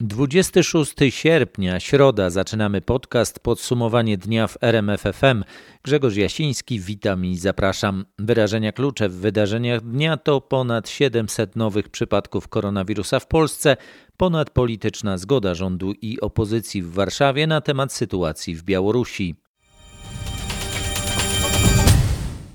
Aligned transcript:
26 0.00 0.94
sierpnia, 1.08 1.80
środa, 1.80 2.30
zaczynamy 2.30 2.80
podcast 2.80 3.40
Podsumowanie 3.40 4.18
dnia 4.18 4.46
w 4.46 4.58
RMFFM. 4.60 5.44
Grzegorz 5.82 6.16
Jasiński, 6.16 6.80
witam 6.80 7.24
i 7.24 7.36
zapraszam. 7.36 8.04
Wyrażenia 8.18 8.72
klucze 8.72 9.08
w 9.08 9.14
wydarzeniach 9.14 9.80
dnia 9.80 10.16
to 10.16 10.40
ponad 10.40 10.88
700 10.88 11.56
nowych 11.56 11.88
przypadków 11.88 12.48
koronawirusa 12.48 13.20
w 13.20 13.26
Polsce, 13.26 13.76
ponad 14.16 14.50
polityczna 14.50 15.18
zgoda 15.18 15.54
rządu 15.54 15.92
i 16.02 16.20
opozycji 16.20 16.82
w 16.82 16.92
Warszawie 16.92 17.46
na 17.46 17.60
temat 17.60 17.92
sytuacji 17.92 18.54
w 18.54 18.62
Białorusi. 18.62 19.47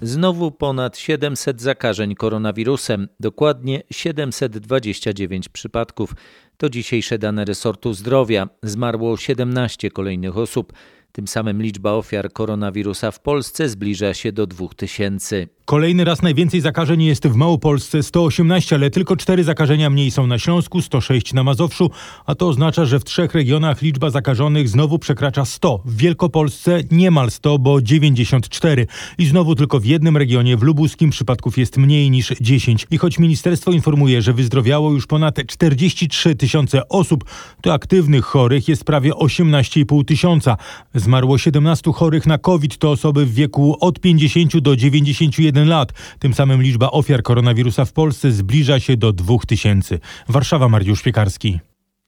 Znowu 0.04 0.52
ponad 0.52 0.98
700 0.98 1.62
zakażeń 1.62 2.16
koronawirusem, 2.16 3.08
dokładnie 3.20 3.84
729 3.92 5.50
przypadków. 5.50 6.14
To 6.58 6.70
dzisiejsze 6.70 7.18
dane 7.18 7.46
resortu 7.46 7.94
zdrowia. 7.94 8.50
Zmarło 8.64 9.18
17 9.18 9.92
kolejnych 9.92 10.38
osób. 10.38 10.74
Tym 11.16 11.28
samym 11.28 11.62
liczba 11.62 11.92
ofiar 11.92 12.34
koronawirusa 12.34 13.12
w 13.12 13.20
Polsce 13.20 13.70
zbliża 13.70 14.14
się 14.14 14.32
do 14.32 14.48
2000. 14.48 15.48
Kolejny 15.66 16.04
raz 16.04 16.22
najwięcej 16.22 16.62
zakażeń 16.62 17.04
jest 17.04 17.28
w 17.28 17.36
Małopolsce 17.36 18.04
118, 18.04 18.76
ale 18.76 18.90
tylko 18.90 19.16
4 19.16 19.44
zakażenia 19.44 19.90
mniej 19.90 20.12
są 20.12 20.28
na 20.28 20.40
Śląsku, 20.40 20.82
106 20.82 21.34
na 21.34 21.44
Mazowszu, 21.44 21.92
a 22.26 22.36
to 22.36 22.48
oznacza, 22.48 22.86
że 22.86 23.00
w 23.00 23.04
trzech 23.04 23.34
regionach 23.34 23.82
liczba 23.82 24.10
zakażonych 24.10 24.70
znowu 24.70 25.00
przekracza 25.00 25.46
100. 25.46 25.82
W 25.86 25.98
Wielkopolsce 25.98 26.80
niemal 26.92 27.32
100, 27.32 27.60
bo 27.60 27.82
94. 27.82 28.88
I 29.18 29.26
znowu 29.26 29.56
tylko 29.56 29.80
w 29.80 29.86
jednym 29.86 30.18
regionie, 30.18 30.58
w 30.58 30.64
Lubuskim, 30.64 31.10
przypadków 31.10 31.58
jest 31.58 31.78
mniej 31.78 32.12
niż 32.12 32.34
10. 32.42 32.88
I 32.92 32.98
choć 32.98 33.20
ministerstwo 33.20 33.72
informuje, 33.72 34.22
że 34.22 34.34
wyzdrowiało 34.34 34.92
już 34.92 35.08
ponad 35.08 35.36
43 35.48 36.36
tysiące 36.36 36.90
osób, 36.90 37.24
to 37.62 37.74
aktywnych 37.74 38.26
chorych 38.26 38.68
jest 38.68 38.84
prawie 38.84 39.12
18,5 39.12 40.06
tysiąca. 40.06 40.58
Zmarło 41.04 41.38
17 41.38 41.92
chorych 41.94 42.26
na 42.26 42.38
COVID, 42.38 42.78
to 42.78 42.92
osoby 42.92 43.26
w 43.26 43.34
wieku 43.34 43.78
od 43.80 44.00
50 44.00 44.58
do 44.58 44.76
91 44.76 45.70
lat. 45.70 45.92
Tym 46.20 46.34
samym 46.34 46.62
liczba 46.62 46.92
ofiar 46.92 47.24
koronawirusa 47.24 47.86
w 47.86 47.94
Polsce 47.94 48.32
zbliża 48.32 48.80
się 48.80 48.98
do 48.98 49.14
2000. 49.14 50.00
Warszawa, 50.30 50.70
Mariusz 50.70 51.02
Piekarski. 51.02 51.60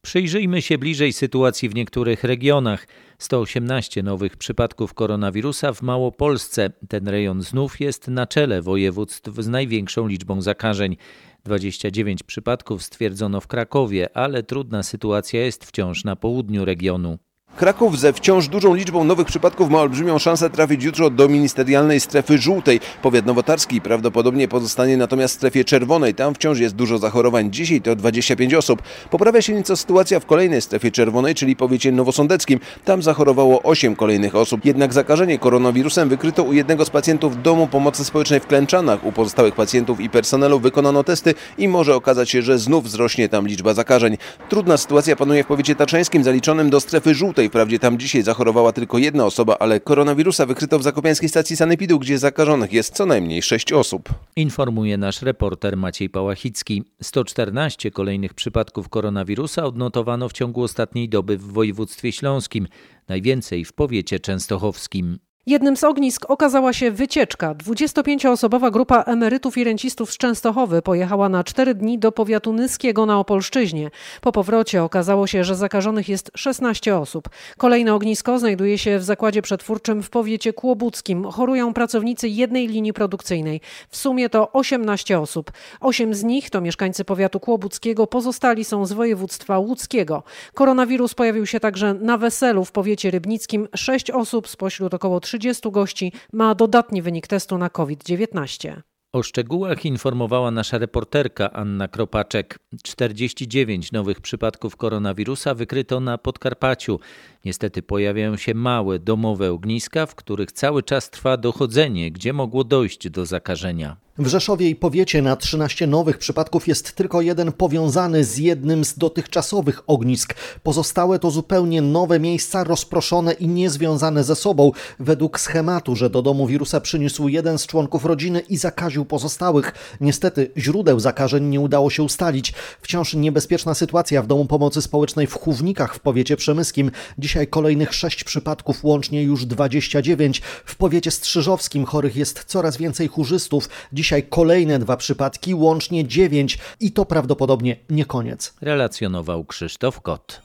Przyjrzyjmy 0.02 0.62
się 0.62 0.78
bliżej 0.78 1.14
sytuacji 1.14 1.70
w 1.70 1.76
niektórych 1.76 2.24
regionach. 2.24 2.88
118 3.20 4.04
nowych 4.04 4.38
przypadków 4.38 4.94
koronawirusa 4.94 5.74
w 5.74 5.82
Małopolsce. 5.82 6.70
Ten 6.90 7.08
rejon 7.08 7.42
znów 7.42 7.80
jest 7.80 8.08
na 8.08 8.28
czele 8.28 8.62
województw 8.62 9.32
z 9.40 9.48
największą 9.48 10.08
liczbą 10.08 10.42
zakażeń. 10.42 10.98
29 11.46 12.24
przypadków 12.24 12.84
stwierdzono 12.84 13.42
w 13.42 13.48
Krakowie, 13.48 14.18
ale 14.18 14.44
trudna 14.44 14.84
sytuacja 14.84 15.46
jest 15.46 15.66
wciąż 15.66 16.04
na 16.04 16.16
południu 16.16 16.66
regionu. 16.66 17.18
Kraków 17.56 18.00
ze 18.00 18.14
wciąż 18.14 18.48
dużą 18.48 18.74
liczbą 18.74 19.04
nowych 19.04 19.28
przypadków 19.28 19.70
ma 19.70 19.82
olbrzymią 19.82 20.20
szansę 20.20 20.50
trafić 20.50 20.84
jutro 20.84 21.10
do 21.10 21.28
ministerialnej 21.30 22.00
strefy 22.00 22.38
żółtej. 22.38 22.80
Powiat 23.02 23.26
nowotarski 23.26 23.82
prawdopodobnie 23.82 24.48
pozostanie 24.48 24.98
natomiast 24.98 25.34
w 25.34 25.38
strefie 25.38 25.66
czerwonej. 25.66 26.14
Tam 26.14 26.34
wciąż 26.34 26.60
jest 26.60 26.76
dużo 26.76 26.98
zachorowań. 26.98 27.52
Dzisiaj 27.52 27.82
to 27.82 27.96
25 27.96 28.54
osób. 28.54 28.82
Poprawia 29.10 29.42
się 29.42 29.54
nieco 29.54 29.78
sytuacja 29.78 30.20
w 30.20 30.26
kolejnej 30.26 30.62
strefie 30.62 30.92
czerwonej, 30.92 31.36
czyli 31.36 31.56
powiecie 31.56 31.92
nowosądeckim. 31.92 32.60
Tam 32.86 33.04
zachorowało 33.04 33.62
8 33.64 33.96
kolejnych 33.96 34.36
osób. 34.36 34.66
Jednak 34.66 34.94
zakażenie 34.94 35.40
koronawirusem 35.40 36.10
wykryto 36.10 36.44
u 36.44 36.54
jednego 36.54 36.86
z 36.86 36.90
pacjentów 36.90 37.42
Domu 37.42 37.68
Pomocy 37.68 38.06
Społecznej 38.06 38.40
w 38.40 38.48
Klęczanach. 38.48 39.04
U 39.06 39.12
pozostałych 39.12 39.56
pacjentów 39.56 40.00
i 40.00 40.10
personelu 40.10 40.60
wykonano 40.60 41.04
testy 41.04 41.34
i 41.58 41.68
może 41.68 41.96
okazać 41.96 42.30
się, 42.30 42.42
że 42.42 42.60
znów 42.60 42.84
wzrośnie 42.86 43.30
tam 43.30 43.48
liczba 43.48 43.74
zakażeń. 43.74 44.18
Trudna 44.50 44.78
sytuacja 44.78 45.16
panuje 45.16 45.44
w 45.44 45.48
powiecie 45.48 45.76
tatrzańskim 45.76 46.24
zaliczonym 46.24 46.70
do 46.70 46.80
strefy 46.80 47.16
żółtej. 47.16 47.45
Wprawdzie 47.50 47.80
tam 47.80 48.00
dzisiaj 48.00 48.24
zachorowała 48.24 48.72
tylko 48.72 48.98
jedna 48.98 49.26
osoba, 49.26 49.58
ale 49.60 49.80
koronawirusa 49.80 50.46
wykryto 50.46 50.80
w 50.80 50.84
zakopiańskiej 50.84 51.30
stacji 51.30 51.56
sanepidu, 51.56 52.00
gdzie 52.00 52.18
zakażonych 52.18 52.74
jest 52.74 52.94
co 52.94 53.06
najmniej 53.06 53.42
6 53.42 53.74
osób. 53.74 54.10
Informuje 54.36 54.98
nasz 54.98 55.22
reporter 55.22 55.78
Maciej 55.78 56.10
Pałachicki. 56.10 56.84
114 57.02 57.92
kolejnych 57.92 58.34
przypadków 58.34 58.90
koronawirusa 58.90 59.66
odnotowano 59.66 60.30
w 60.30 60.34
ciągu 60.34 60.64
ostatniej 60.64 61.10
doby 61.10 61.38
w 61.38 61.52
województwie 61.52 62.12
śląskim, 62.12 62.68
najwięcej 63.08 63.66
w 63.66 63.74
powiecie 63.74 64.20
częstochowskim. 64.20 65.20
Jednym 65.48 65.78
z 65.78 65.84
ognisk 65.84 66.30
okazała 66.30 66.74
się 66.74 66.92
wycieczka. 66.92 67.56
25-osobowa 67.56 68.72
grupa 68.72 69.02
emerytów 69.02 69.58
i 69.58 69.64
rencistów 69.64 70.14
z 70.14 70.18
Częstochowy 70.18 70.82
pojechała 70.82 71.30
na 71.30 71.44
4 71.44 71.74
dni 71.76 72.00
do 72.00 72.12
powiatu 72.12 72.54
Nyskiego 72.54 73.06
na 73.06 73.20
Opolszczyźnie. 73.20 73.90
Po 74.22 74.32
powrocie 74.32 74.84
okazało 74.84 75.28
się, 75.28 75.44
że 75.44 75.56
zakażonych 75.56 76.10
jest 76.10 76.32
16 76.36 76.98
osób. 76.98 77.30
Kolejne 77.58 77.94
ognisko 77.94 78.40
znajduje 78.40 78.78
się 78.78 79.00
w 79.00 79.04
zakładzie 79.04 79.42
przetwórczym 79.42 80.04
w 80.04 80.10
powiecie 80.10 80.54
kłobuckim. 80.54 81.26
Chorują 81.26 81.74
pracownicy 81.74 82.30
jednej 82.30 82.68
linii 82.68 82.94
produkcyjnej. 82.94 83.62
W 83.90 83.98
sumie 83.98 84.30
to 84.30 84.52
18 84.52 85.20
osób. 85.20 85.52
Osiem 85.82 86.14
z 86.14 86.24
nich 86.24 86.50
to 86.50 86.62
mieszkańcy 86.62 87.06
powiatu 87.06 87.40
kłobuckiego, 87.40 88.08
pozostali 88.08 88.64
są 88.64 88.86
z 88.86 88.94
województwa 88.94 89.60
łódzkiego. 89.60 90.24
Koronawirus 90.54 91.14
pojawił 91.14 91.46
się 91.46 91.60
także 91.60 91.94
na 91.94 92.18
weselu 92.18 92.66
w 92.66 92.72
powiecie 92.72 93.12
rybnickim. 93.12 93.68
Sześć 93.76 94.12
osób 94.12 94.48
spośród 94.48 94.94
około 94.94 95.20
30 95.20 95.35
30 95.40 95.72
gości 95.72 96.12
ma 96.34 96.56
dodatni 96.56 97.02
wynik 97.02 97.28
testu 97.28 97.58
na 97.58 97.70
COVID-19. 97.70 98.82
O 99.14 99.24
szczegółach 99.24 99.86
informowała 99.86 100.52
nasza 100.52 100.78
reporterka 100.78 101.54
Anna 101.54 101.88
Kropaczek. 101.88 102.60
49 102.84 103.92
nowych 103.92 104.22
przypadków 104.22 104.76
koronawirusa 104.76 105.54
wykryto 105.54 106.00
na 106.00 106.18
Podkarpaciu. 106.18 107.00
Niestety 107.46 107.82
pojawiają 107.82 108.38
się 108.38 108.54
małe 108.54 109.00
domowe 109.00 109.52
ogniska, 109.52 110.06
w 110.06 110.16
których 110.16 110.52
cały 110.52 110.84
czas 110.84 111.10
trwa 111.10 111.38
dochodzenie, 111.38 112.12
gdzie 112.12 112.34
mogło 112.34 112.64
dojść 112.64 113.10
do 113.10 113.26
zakażenia. 113.26 114.05
W 114.18 114.28
Rzeszowie 114.28 114.70
i 114.70 114.76
powiecie 114.76 115.22
na 115.22 115.36
13 115.36 115.88
nowych 115.88 116.18
przypadków 116.18 116.68
jest 116.68 116.92
tylko 116.92 117.22
jeden 117.22 117.52
powiązany 117.52 118.24
z 118.24 118.38
jednym 118.38 118.86
z 118.86 118.98
dotychczasowych 118.98 119.82
ognisk. 119.88 120.34
Pozostałe 120.64 121.20
to 121.20 121.32
zupełnie 121.32 121.82
nowe 121.82 122.20
miejsca, 122.20 122.64
rozproszone 122.64 123.34
i 123.34 123.48
niezwiązane 123.48 124.24
ze 124.24 124.36
sobą, 124.36 124.72
według 125.00 125.40
schematu, 125.40 125.96
że 125.96 126.10
do 126.10 126.22
domu 126.22 126.48
wirusa 126.48 126.82
przyniósł 126.82 127.28
jeden 127.28 127.58
z 127.58 127.68
członków 127.68 128.06
rodziny 128.06 128.40
i 128.40 128.58
zakaził 128.58 129.06
pozostałych. 129.06 129.74
Niestety 130.02 130.52
źródeł 130.58 131.00
zakażeń 131.00 131.46
nie 131.46 131.60
udało 131.60 131.90
się 131.90 132.04
ustalić. 132.04 132.54
Wciąż 132.82 133.14
niebezpieczna 133.14 133.74
sytuacja 133.74 134.22
w 134.22 134.28
Domu 134.28 134.46
Pomocy 134.46 134.82
Społecznej 134.82 135.28
w 135.28 135.34
Chównikach 135.34 135.96
w 135.96 136.00
powiecie 136.00 136.38
przemyskim. 136.38 136.92
Dzisiaj 137.18 137.48
kolejnych 137.48 137.94
6 137.94 138.24
przypadków, 138.24 138.84
łącznie 138.84 139.24
już 139.24 139.46
29. 139.46 140.42
W 140.66 140.76
powiecie 140.76 141.12
strzyżowskim 141.12 141.86
chorych 141.86 142.16
jest 142.16 142.44
coraz 142.44 142.78
więcej 142.78 143.08
chórzystów. 143.08 143.70
Dzisiaj 144.06 144.24
kolejne 144.24 144.80
dwa 144.80 144.98
przypadki, 144.98 145.56
łącznie 145.56 146.08
dziewięć 146.08 146.58
i 146.80 146.92
to 146.92 147.06
prawdopodobnie 147.06 147.76
nie 147.90 148.06
koniec. 148.06 148.54
Relacjonował 148.62 149.46
Krzysztof 149.46 150.02
Kot. 150.02 150.42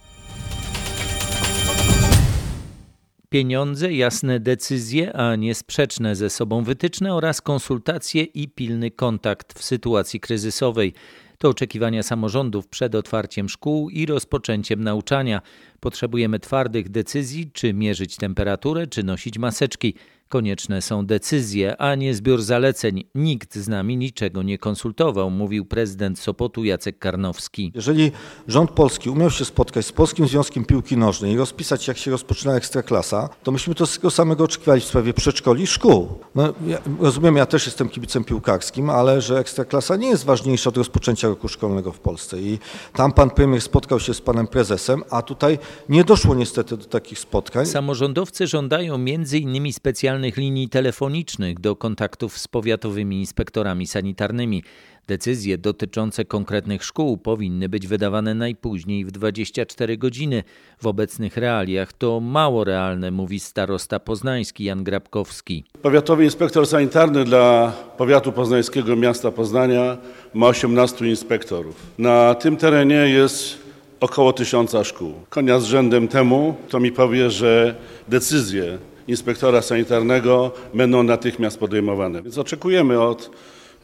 Pieniądze, 3.28 3.92
jasne 3.92 4.40
decyzje, 4.40 5.12
a 5.12 5.36
nie 5.36 5.54
sprzeczne 5.54 6.16
ze 6.16 6.30
sobą 6.30 6.64
wytyczne 6.64 7.14
oraz 7.14 7.40
konsultacje 7.40 8.22
i 8.22 8.48
pilny 8.48 8.90
kontakt 8.90 9.58
w 9.58 9.64
sytuacji 9.64 10.20
kryzysowej. 10.20 10.94
To 11.38 11.48
oczekiwania 11.48 12.02
samorządów 12.02 12.68
przed 12.68 12.94
otwarciem 12.94 13.48
szkół 13.48 13.90
i 13.90 14.06
rozpoczęciem 14.06 14.84
nauczania. 14.84 15.42
Potrzebujemy 15.80 16.38
twardych 16.38 16.88
decyzji, 16.88 17.50
czy 17.52 17.74
mierzyć 17.74 18.16
temperaturę, 18.16 18.86
czy 18.86 19.02
nosić 19.02 19.38
maseczki. 19.38 19.94
Konieczne 20.30 20.82
są 20.82 21.06
decyzje, 21.06 21.76
a 21.80 21.94
nie 21.94 22.14
zbiór 22.14 22.42
zaleceń. 22.42 23.04
Nikt 23.14 23.54
z 23.54 23.68
nami 23.68 23.96
niczego 23.96 24.42
nie 24.42 24.58
konsultował, 24.58 25.30
mówił 25.30 25.64
prezydent 25.64 26.18
Sopotu 26.18 26.64
Jacek 26.64 26.98
Karnowski. 26.98 27.72
Jeżeli 27.74 28.12
rząd 28.48 28.70
polski 28.70 29.10
umiał 29.10 29.30
się 29.30 29.44
spotkać 29.44 29.86
z 29.86 29.92
Polskim 29.92 30.28
Związkiem 30.28 30.64
Piłki 30.64 30.96
Nożnej 30.96 31.32
i 31.32 31.36
rozpisać, 31.36 31.88
jak 31.88 31.98
się 31.98 32.10
rozpoczyna 32.10 32.56
ekstraklasa, 32.56 33.28
to 33.42 33.52
myśmy 33.52 33.74
to 33.74 33.86
z 33.86 33.94
tego 33.94 34.10
samego 34.10 34.44
oczekiwali 34.44 34.80
w 34.80 34.84
sprawie 34.84 35.14
przedszkoli 35.14 35.62
i 35.62 35.66
szkół. 35.66 36.08
No, 36.34 36.54
ja 36.66 36.78
rozumiem, 37.00 37.36
ja 37.36 37.46
też 37.46 37.66
jestem 37.66 37.88
kibicem 37.88 38.24
piłkarskim, 38.24 38.90
ale 38.90 39.20
że 39.20 39.38
ekstraklasa 39.38 39.96
nie 39.96 40.08
jest 40.08 40.24
ważniejsza 40.24 40.68
od 40.70 40.76
rozpoczęcia 40.76 41.28
roku 41.28 41.48
szkolnego 41.48 41.92
w 41.92 42.00
Polsce. 42.00 42.40
I 42.40 42.58
tam 42.92 43.12
pan 43.12 43.30
premier 43.30 43.62
spotkał 43.62 44.00
się 44.00 44.14
z 44.14 44.20
panem 44.20 44.46
prezesem, 44.46 45.02
a 45.10 45.22
tutaj 45.22 45.58
nie 45.88 46.04
doszło 46.04 46.34
niestety 46.34 46.76
do 46.76 46.84
takich 46.84 47.18
spotkań. 47.18 47.66
Samorządowcy 47.66 48.46
żądają 48.46 48.94
m.in. 48.94 49.72
specjalnych 49.72 50.19
linii 50.28 50.68
telefonicznych 50.68 51.60
do 51.60 51.76
kontaktów 51.76 52.38
z 52.38 52.48
powiatowymi 52.48 53.20
inspektorami 53.20 53.86
sanitarnymi. 53.86 54.62
Decyzje 55.06 55.58
dotyczące 55.58 56.24
konkretnych 56.24 56.84
szkół 56.84 57.18
powinny 57.18 57.68
być 57.68 57.86
wydawane 57.86 58.34
najpóźniej 58.34 59.04
w 59.04 59.10
24 59.10 59.98
godziny. 59.98 60.42
W 60.78 60.86
obecnych 60.86 61.36
realiach 61.36 61.92
to 61.92 62.20
mało 62.20 62.64
realne, 62.64 63.10
mówi 63.10 63.40
starosta 63.40 64.00
poznański 64.00 64.64
Jan 64.64 64.84
Grabkowski. 64.84 65.64
Powiatowy 65.82 66.24
inspektor 66.24 66.66
sanitarny 66.66 67.24
dla 67.24 67.72
powiatu 67.96 68.32
poznańskiego 68.32 68.96
miasta 68.96 69.30
Poznania 69.30 69.98
ma 70.34 70.46
18 70.46 71.08
inspektorów. 71.08 71.86
Na 71.98 72.34
tym 72.34 72.56
terenie 72.56 73.08
jest 73.08 73.58
około 74.00 74.32
tysiąca 74.32 74.84
szkół. 74.84 75.14
Konia 75.28 75.60
z 75.60 75.64
rzędem 75.64 76.08
temu, 76.08 76.54
to 76.68 76.80
mi 76.80 76.92
powie, 76.92 77.30
że 77.30 77.74
decyzje 78.08 78.78
inspektora 79.10 79.62
sanitarnego 79.62 80.52
będą 80.74 81.02
natychmiast 81.02 81.58
podejmowane. 81.58 82.22
Więc 82.22 82.38
oczekujemy 82.38 83.00
od 83.00 83.30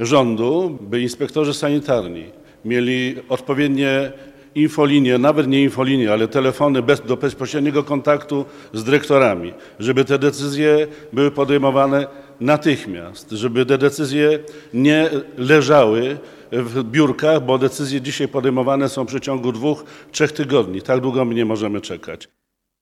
rządu, 0.01 0.79
by 0.81 1.01
inspektorzy 1.01 1.55
sanitarni 1.55 2.25
mieli 2.65 3.15
odpowiednie 3.29 4.13
infolinie, 4.55 5.19
nawet 5.19 5.47
nie 5.47 5.63
infolinie, 5.63 6.13
ale 6.13 6.29
telefony 6.29 6.83
bez, 6.83 7.01
do 7.01 7.17
bezpośredniego 7.17 7.83
kontaktu 7.83 8.45
z 8.73 8.85
dyrektorami, 8.85 9.53
żeby 9.79 10.05
te 10.05 10.19
decyzje 10.19 10.87
były 11.13 11.31
podejmowane 11.31 12.07
natychmiast, 12.41 13.31
żeby 13.31 13.67
te 13.67 13.79
decyzje 13.79 14.39
nie 14.75 15.11
leżały 15.39 16.19
w 16.53 16.83
biurkach, 16.83 17.45
bo 17.45 17.59
decyzje 17.59 18.01
dzisiaj 18.01 18.29
podejmowane 18.29 18.89
są 18.89 19.05
w 19.05 19.07
przeciągu 19.07 19.53
dwóch, 19.53 19.85
trzech 20.13 20.33
tygodni. 20.33 20.83
Tak 20.83 21.01
długo 21.01 21.25
my 21.25 21.35
nie 21.35 21.45
możemy 21.45 21.81
czekać. 21.81 22.36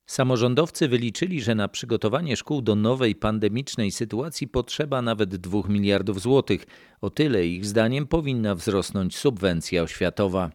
Samorządowcy 0.07 0.89
wyliczyli, 0.89 1.43
że 1.43 1.55
na 1.55 1.69
przygotowanie 1.69 2.37
szkół 2.37 2.63
do 2.63 2.75
nowej 2.75 3.15
pandemicznej 3.15 3.91
sytuacji 3.91 4.49
potrzeba 4.49 5.03
nawet 5.03 5.37
2 5.37 5.61
miliardów 5.69 6.21
złotych. 6.21 6.67
O 7.01 7.11
tyle 7.11 7.47
ich 7.47 7.67
zdaniem 7.67 8.07
powinna 8.07 8.55
wzrosnąć 8.55 9.17
subwencja 9.17 9.83
oświatowa. 9.83 10.51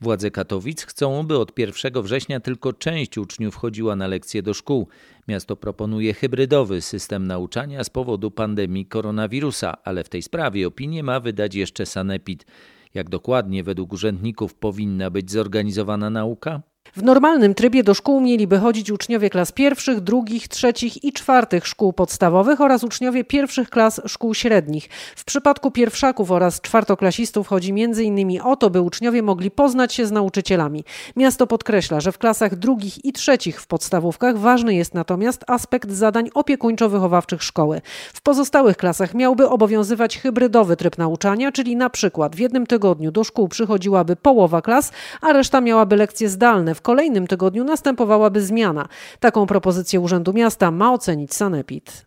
Władze 0.00 0.30
Katowic 0.30 0.82
chcą, 0.82 1.22
by 1.22 1.38
od 1.38 1.58
1 1.58 2.02
września 2.02 2.40
tylko 2.40 2.72
część 2.72 3.18
uczniów 3.18 3.56
chodziła 3.56 3.96
na 3.96 4.06
lekcje 4.06 4.42
do 4.42 4.54
szkół. 4.54 4.88
Miasto 5.28 5.56
proponuje 5.56 6.14
hybrydowy 6.14 6.80
system 6.80 7.26
nauczania 7.26 7.84
z 7.84 7.90
powodu 7.90 8.30
pandemii 8.30 8.86
koronawirusa, 8.86 9.74
ale 9.84 10.04
w 10.04 10.08
tej 10.08 10.22
sprawie 10.22 10.66
opinię 10.66 11.02
ma 11.02 11.20
wydać 11.20 11.54
jeszcze 11.54 11.86
Sanepid. 11.86 12.46
Jak 12.94 13.08
dokładnie 13.08 13.64
według 13.64 13.92
urzędników 13.92 14.54
powinna 14.54 15.10
być 15.10 15.30
zorganizowana 15.30 16.10
nauka? 16.10 16.62
W 16.94 17.02
normalnym 17.02 17.54
trybie 17.54 17.84
do 17.84 17.94
szkół 17.94 18.20
mieliby 18.20 18.58
chodzić 18.58 18.90
uczniowie 18.90 19.30
klas 19.30 19.52
pierwszych, 19.52 20.00
drugich, 20.00 20.48
trzecich 20.48 21.04
i 21.04 21.12
czwartych 21.12 21.66
szkół 21.66 21.92
podstawowych 21.92 22.60
oraz 22.60 22.84
uczniowie 22.84 23.24
pierwszych 23.24 23.70
klas 23.70 24.00
szkół 24.06 24.34
średnich. 24.34 24.88
W 25.16 25.24
przypadku 25.24 25.70
pierwszaków 25.70 26.30
oraz 26.30 26.60
czwartoklasistów 26.60 27.48
chodzi 27.48 27.70
m.in. 27.70 28.40
o 28.42 28.56
to, 28.56 28.70
by 28.70 28.80
uczniowie 28.80 29.22
mogli 29.22 29.50
poznać 29.50 29.94
się 29.94 30.06
z 30.06 30.12
nauczycielami. 30.12 30.84
Miasto 31.16 31.46
podkreśla, 31.46 32.00
że 32.00 32.12
w 32.12 32.18
klasach 32.18 32.56
drugich 32.56 33.04
i 33.04 33.12
trzecich 33.12 33.60
w 33.60 33.66
podstawówkach 33.66 34.38
ważny 34.38 34.74
jest 34.74 34.94
natomiast 34.94 35.44
aspekt 35.46 35.90
zadań 35.90 36.28
opiekuńczo-wychowawczych 36.34 37.42
szkoły. 37.42 37.80
W 38.14 38.22
pozostałych 38.22 38.76
klasach 38.76 39.14
miałby 39.14 39.48
obowiązywać 39.48 40.18
hybrydowy 40.18 40.76
tryb 40.76 40.98
nauczania, 40.98 41.52
czyli 41.52 41.76
na 41.76 41.90
przykład 41.90 42.36
w 42.36 42.38
jednym 42.38 42.66
tygodniu 42.66 43.10
do 43.10 43.24
szkół 43.24 43.48
przychodziłaby 43.48 44.16
połowa 44.16 44.62
klas, 44.62 44.92
a 45.20 45.32
reszta 45.32 45.60
miałaby 45.60 45.96
lekcje 45.96 46.28
zdalne 46.28 46.74
w 46.76 46.82
kolejnym 46.82 47.26
tygodniu 47.26 47.64
następowałaby 47.64 48.42
zmiana. 48.42 48.88
Taką 49.20 49.46
propozycję 49.46 50.00
Urzędu 50.00 50.32
Miasta 50.32 50.70
ma 50.70 50.92
ocenić 50.92 51.34
Sanepid. 51.34 52.06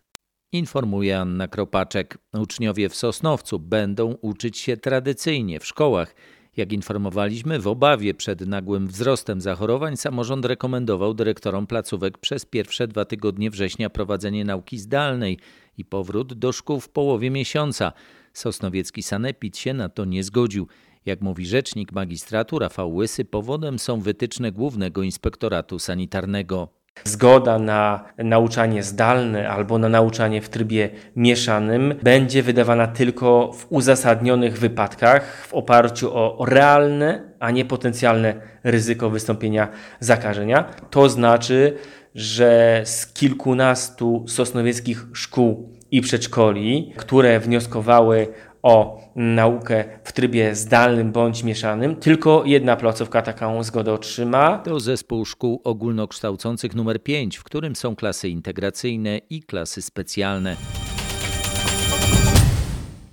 Informuje 0.52 1.18
Anna 1.20 1.48
Kropaczek. 1.48 2.18
Uczniowie 2.32 2.88
w 2.88 2.96
Sosnowcu 2.96 3.58
będą 3.58 4.14
uczyć 4.20 4.58
się 4.58 4.76
tradycyjnie 4.76 5.60
w 5.60 5.66
szkołach. 5.66 6.14
Jak 6.56 6.72
informowaliśmy, 6.72 7.60
w 7.60 7.66
obawie 7.66 8.14
przed 8.14 8.46
nagłym 8.46 8.86
wzrostem 8.86 9.40
zachorowań 9.40 9.96
samorząd 9.96 10.44
rekomendował 10.44 11.14
dyrektorom 11.14 11.66
placówek 11.66 12.18
przez 12.18 12.46
pierwsze 12.46 12.88
dwa 12.88 13.04
tygodnie 13.04 13.50
września 13.50 13.90
prowadzenie 13.90 14.44
nauki 14.44 14.78
zdalnej 14.78 15.38
i 15.78 15.84
powrót 15.84 16.34
do 16.34 16.52
szkół 16.52 16.80
w 16.80 16.88
połowie 16.88 17.30
miesiąca. 17.30 17.92
Sosnowiecki 18.32 19.02
Sanepid 19.02 19.58
się 19.58 19.74
na 19.74 19.88
to 19.88 20.04
nie 20.04 20.24
zgodził. 20.24 20.66
Jak 21.06 21.20
mówi 21.20 21.46
rzecznik 21.46 21.92
magistratu 21.92 22.58
Rafał 22.58 22.94
Łysy, 22.94 23.24
powodem 23.24 23.78
są 23.78 24.00
wytyczne 24.00 24.52
Głównego 24.52 25.02
Inspektoratu 25.02 25.78
Sanitarnego. 25.78 26.68
Zgoda 27.04 27.58
na 27.58 28.04
nauczanie 28.18 28.82
zdalne 28.82 29.48
albo 29.48 29.78
na 29.78 29.88
nauczanie 29.88 30.42
w 30.42 30.48
trybie 30.48 30.90
mieszanym 31.16 31.94
będzie 32.02 32.42
wydawana 32.42 32.86
tylko 32.86 33.52
w 33.52 33.66
uzasadnionych 33.68 34.58
wypadkach 34.58 35.46
w 35.46 35.54
oparciu 35.54 36.10
o 36.14 36.44
realne, 36.44 37.32
a 37.38 37.50
nie 37.50 37.64
potencjalne 37.64 38.34
ryzyko 38.64 39.10
wystąpienia 39.10 39.68
zakażenia. 40.00 40.64
To 40.90 41.08
znaczy, 41.08 41.76
że 42.14 42.82
z 42.84 43.12
kilkunastu 43.12 44.24
sosnowieckich 44.28 45.06
szkół 45.12 45.76
i 45.90 46.00
przedszkoli, 46.00 46.92
które 46.96 47.40
wnioskowały 47.40 48.28
o 48.62 49.00
naukę 49.16 49.84
w 50.04 50.12
trybie 50.12 50.54
zdalnym 50.54 51.12
bądź 51.12 51.42
mieszanym, 51.44 51.96
tylko 51.96 52.42
jedna 52.46 52.76
placówka 52.76 53.22
taką 53.22 53.62
zgodę 53.62 53.92
otrzyma. 53.92 54.58
To 54.58 54.80
zespół 54.80 55.24
szkół 55.24 55.60
ogólnokształcących 55.64 56.74
numer 56.74 57.02
5, 57.02 57.36
w 57.36 57.44
którym 57.44 57.76
są 57.76 57.96
klasy 57.96 58.28
integracyjne 58.28 59.20
i 59.30 59.42
klasy 59.42 59.82
specjalne. 59.82 60.56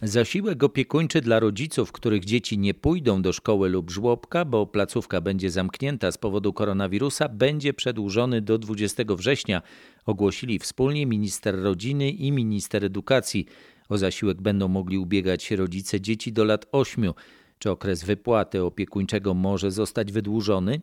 Zasiłek 0.02 0.64
opiekuńczy 0.64 1.22
dla 1.22 1.40
rodziców, 1.40 1.92
których 1.92 2.26
dzieci 2.26 2.58
nie 2.58 2.74
pójdą 2.74 3.22
do 3.22 3.34
szkoły 3.34 3.70
lub 3.70 3.92
żłobka, 3.92 4.46
bo 4.46 4.66
placówka 4.66 5.22
będzie 5.22 5.52
zamknięta 5.52 6.12
z 6.12 6.18
powodu 6.18 6.54
koronawirusa, 6.54 7.30
będzie 7.30 7.74
przedłużony 7.74 8.42
do 8.42 8.58
20 8.58 9.04
września, 9.10 9.62
ogłosili 10.06 10.60
wspólnie 10.60 11.06
minister 11.06 11.62
rodziny 11.62 12.10
i 12.10 12.32
minister 12.32 12.86
edukacji. 12.86 13.46
O 13.90 13.98
zasiłek 13.98 14.42
będą 14.42 14.68
mogli 14.68 14.98
ubiegać 14.98 15.44
się 15.44 15.56
rodzice 15.56 16.02
dzieci 16.02 16.34
do 16.34 16.44
lat 16.44 16.66
8. 16.72 17.14
Czy 17.60 17.72
okres 17.72 18.04
wypłaty 18.04 18.64
opiekuńczego 18.64 19.34
może 19.34 19.72
zostać 19.72 20.12
wydłużony? 20.12 20.82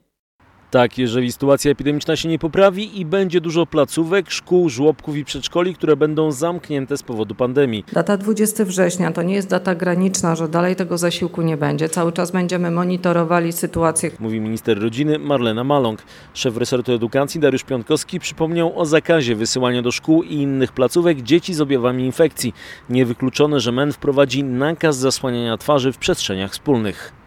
Tak, 0.75 0.99
jeżeli 0.99 1.33
sytuacja 1.33 1.71
epidemiczna 1.71 2.17
się 2.17 2.29
nie 2.29 2.39
poprawi 2.39 3.01
i 3.01 3.05
będzie 3.05 3.41
dużo 3.41 3.67
placówek, 3.67 4.31
szkół, 4.31 4.69
żłobków 4.69 5.17
i 5.17 5.25
przedszkoli, 5.25 5.75
które 5.75 5.97
będą 5.97 6.33
zamknięte 6.33 6.97
z 6.97 7.03
powodu 7.03 7.35
pandemii. 7.35 7.85
Data 7.93 8.17
20 8.17 8.65
września 8.65 9.13
to 9.13 9.23
nie 9.23 9.35
jest 9.35 9.49
data 9.49 9.75
graniczna, 9.75 10.37
że 10.37 10.49
dalej 10.49 10.77
tego 10.77 10.99
zasiłku 10.99 11.43
nie 11.43 11.57
będzie. 11.57 11.89
Cały 11.89 12.13
czas 12.13 12.31
będziemy 12.31 12.71
monitorowali 12.71 13.53
sytuację. 13.53 14.11
Mówi 14.21 14.41
minister 14.41 14.83
rodziny 14.83 15.19
Marlena 15.19 15.65
Maląg. 15.65 16.03
Szef 16.35 16.57
resortu 16.57 16.93
edukacji 16.93 17.41
Dariusz 17.41 17.65
Piątkowski 17.65 18.21
przypomniał 18.21 18.79
o 18.79 18.87
zakazie 18.87 19.35
wysyłania 19.35 19.83
do 19.83 19.93
szkół 19.93 20.23
i 20.23 20.35
innych 20.35 20.73
placówek 20.73 21.23
dzieci 21.23 21.55
z 21.55 21.61
objawami 21.61 22.05
infekcji. 22.05 22.55
Niewykluczone, 22.91 23.61
że 23.61 23.73
MEN 23.73 23.93
wprowadzi 23.93 24.45
nakaz 24.45 24.97
zasłaniania 24.97 25.57
twarzy 25.57 25.93
w 25.93 25.99
przestrzeniach 25.99 26.53
wspólnych. 26.53 27.24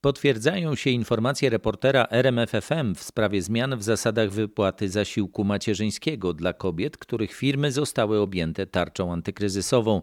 Potwierdzają 0.00 0.74
się 0.74 0.90
informacje 0.90 1.50
reportera 1.50 2.06
RMFFM 2.10 2.94
w 2.94 3.02
sprawie 3.02 3.42
zmian 3.42 3.78
w 3.78 3.82
zasadach 3.82 4.30
wypłaty 4.30 4.88
zasiłku 4.88 5.44
macierzyńskiego 5.44 6.32
dla 6.32 6.52
kobiet, 6.52 6.96
których 6.96 7.32
firmy 7.32 7.72
zostały 7.72 8.20
objęte 8.20 8.66
tarczą 8.66 9.12
antykryzysową. 9.12 10.02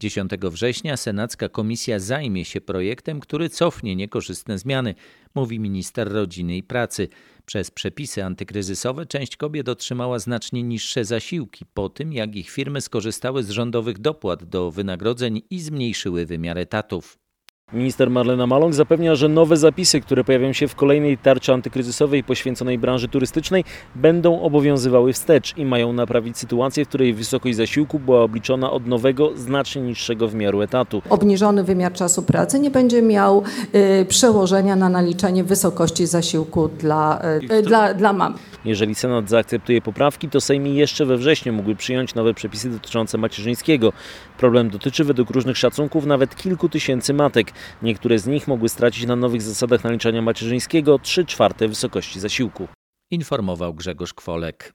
10 0.00 0.32
września 0.42 0.96
Senacka 0.96 1.48
Komisja 1.48 1.98
zajmie 1.98 2.44
się 2.44 2.60
projektem, 2.60 3.20
który 3.20 3.48
cofnie 3.48 3.96
niekorzystne 3.96 4.58
zmiany, 4.58 4.94
mówi 5.34 5.60
minister 5.60 6.12
rodziny 6.12 6.56
i 6.56 6.62
pracy. 6.62 7.08
Przez 7.46 7.70
przepisy 7.70 8.24
antykryzysowe 8.24 9.06
część 9.06 9.36
kobiet 9.36 9.68
otrzymała 9.68 10.18
znacznie 10.18 10.62
niższe 10.62 11.04
zasiłki 11.04 11.64
po 11.74 11.88
tym, 11.88 12.12
jak 12.12 12.36
ich 12.36 12.50
firmy 12.50 12.80
skorzystały 12.80 13.42
z 13.42 13.50
rządowych 13.50 13.98
dopłat 13.98 14.44
do 14.44 14.70
wynagrodzeń 14.70 15.42
i 15.50 15.60
zmniejszyły 15.60 16.26
wymiar 16.26 16.58
etatów. 16.58 17.27
Minister 17.72 18.10
Marlena 18.10 18.46
Maląg 18.46 18.74
zapewnia, 18.74 19.14
że 19.14 19.28
nowe 19.28 19.56
zapisy, 19.56 20.00
które 20.00 20.24
pojawią 20.24 20.52
się 20.52 20.68
w 20.68 20.74
kolejnej 20.74 21.18
tarczy 21.18 21.52
antykryzysowej 21.52 22.24
poświęconej 22.24 22.78
branży 22.78 23.08
turystycznej, 23.08 23.64
będą 23.94 24.40
obowiązywały 24.40 25.12
wstecz 25.12 25.56
i 25.56 25.64
mają 25.64 25.92
naprawić 25.92 26.38
sytuację, 26.38 26.84
w 26.84 26.88
której 26.88 27.14
wysokość 27.14 27.56
zasiłku 27.56 27.98
była 27.98 28.22
obliczona 28.22 28.70
od 28.70 28.86
nowego, 28.86 29.32
znacznie 29.36 29.82
niższego 29.82 30.28
wymiaru 30.28 30.60
etatu. 30.60 31.02
Obniżony 31.10 31.64
wymiar 31.64 31.92
czasu 31.92 32.22
pracy 32.22 32.60
nie 32.60 32.70
będzie 32.70 33.02
miał 33.02 33.42
y, 33.74 34.06
przełożenia 34.08 34.76
na 34.76 34.88
naliczenie 34.88 35.44
wysokości 35.44 36.06
zasiłku 36.06 36.68
dla, 36.68 37.22
y, 37.52 37.62
dla, 37.62 37.94
dla 37.94 38.12
mam. 38.12 38.34
Jeżeli 38.64 38.94
Senat 38.94 39.28
zaakceptuje 39.28 39.82
poprawki, 39.82 40.28
to 40.28 40.40
Sejm 40.40 40.66
jeszcze 40.66 41.06
we 41.06 41.16
wrześniu 41.16 41.52
mógłby 41.52 41.76
przyjąć 41.76 42.14
nowe 42.14 42.34
przepisy 42.34 42.70
dotyczące 42.70 43.18
macierzyńskiego. 43.18 43.92
Problem 44.38 44.70
dotyczy 44.70 45.04
według 45.04 45.30
różnych 45.30 45.58
szacunków 45.58 46.06
nawet 46.06 46.36
kilku 46.36 46.68
tysięcy 46.68 47.14
matek. 47.14 47.52
Niektóre 47.82 48.18
z 48.18 48.26
nich 48.26 48.48
mogły 48.48 48.68
stracić 48.68 49.06
na 49.06 49.16
nowych 49.16 49.42
zasadach 49.42 49.84
naliczania 49.84 50.22
macierzyńskiego 50.22 50.98
3 50.98 51.24
czwarte 51.24 51.68
wysokości 51.68 52.20
zasiłku. 52.20 52.68
Informował 53.10 53.74
Grzegorz 53.74 54.14
Kwolek. 54.14 54.72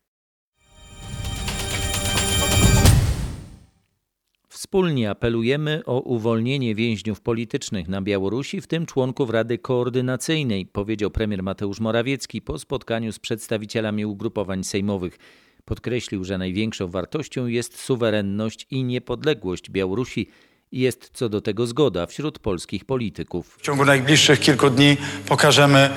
Wspólnie 4.54 5.10
apelujemy 5.10 5.82
o 5.86 6.00
uwolnienie 6.00 6.76
więźniów 6.76 7.22
politycznych 7.22 7.88
na 7.88 8.02
Białorusi, 8.02 8.62
w 8.62 8.68
tym 8.68 8.86
członków 8.86 9.30
Rady 9.30 9.58
Koordynacyjnej, 9.58 10.66
powiedział 10.66 11.12
premier 11.12 11.44
Mateusz 11.44 11.80
Morawiecki 11.80 12.42
po 12.42 12.60
spotkaniu 12.60 13.12
z 13.12 13.20
przedstawicielami 13.20 14.06
ugrupowań 14.06 14.64
sejmowych. 14.64 15.18
Podkreślił, 15.66 16.24
że 16.24 16.38
największą 16.38 16.88
wartością 16.88 17.48
jest 17.48 17.80
suwerenność 17.80 18.68
i 18.72 18.84
niepodległość 18.84 19.70
Białorusi 19.70 20.28
jest 20.74 21.10
co 21.14 21.30
do 21.30 21.42
tego 21.42 21.68
zgoda 21.68 22.06
wśród 22.06 22.40
polskich 22.40 22.86
polityków. 22.86 23.56
W 23.60 23.62
ciągu 23.62 23.86
najbliższych 23.86 24.40
kilku 24.40 24.70
dni 24.70 24.98
pokażemy 25.28 25.90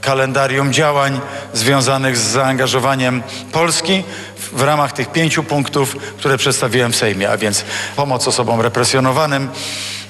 kalendarium 0.00 0.72
działań 0.72 1.20
związanych 1.52 2.16
z 2.16 2.20
zaangażowaniem 2.20 3.22
Polski 3.52 4.04
w 4.52 4.62
ramach 4.62 4.92
tych 4.92 5.12
pięciu 5.12 5.42
punktów, 5.42 5.96
które 6.18 6.38
przedstawiłem 6.38 6.92
w 6.92 6.96
Sejmie, 6.96 7.30
a 7.30 7.36
więc 7.36 7.64
pomoc 7.96 8.28
osobom 8.28 8.60
represjonowanym, 8.60 9.48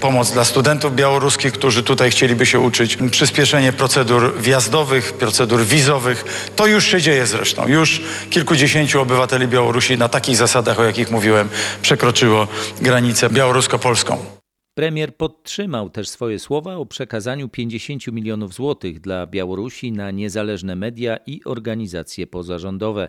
pomoc 0.00 0.30
dla 0.30 0.44
studentów 0.44 0.94
białoruskich, 0.94 1.52
którzy 1.52 1.82
tutaj 1.82 2.10
chcieliby 2.10 2.46
się 2.46 2.60
uczyć, 2.60 2.98
przyspieszenie 3.10 3.72
procedur 3.72 4.40
wjazdowych, 4.40 5.12
procedur 5.12 5.64
wizowych. 5.64 6.50
To 6.56 6.66
już 6.66 6.86
się 6.86 7.02
dzieje 7.02 7.26
zresztą. 7.26 7.68
Już 7.68 8.02
kilkudziesięciu 8.30 9.00
obywateli 9.00 9.48
Białorusi 9.48 9.98
na 9.98 10.08
takich 10.08 10.36
zasadach, 10.36 10.78
o 10.78 10.84
jakich 10.84 11.10
mówiłem, 11.10 11.48
przekroczyło 11.82 12.48
granicę 12.80 13.30
białorusko-polską. 13.30 14.37
Premier 14.78 15.16
podtrzymał 15.16 15.90
też 15.90 16.08
swoje 16.08 16.38
słowa 16.38 16.76
o 16.76 16.86
przekazaniu 16.86 17.48
50 17.48 18.06
milionów 18.06 18.54
złotych 18.54 19.00
dla 19.00 19.26
Białorusi 19.26 19.92
na 19.92 20.10
niezależne 20.10 20.76
media 20.76 21.16
i 21.26 21.40
organizacje 21.44 22.26
pozarządowe. 22.26 23.08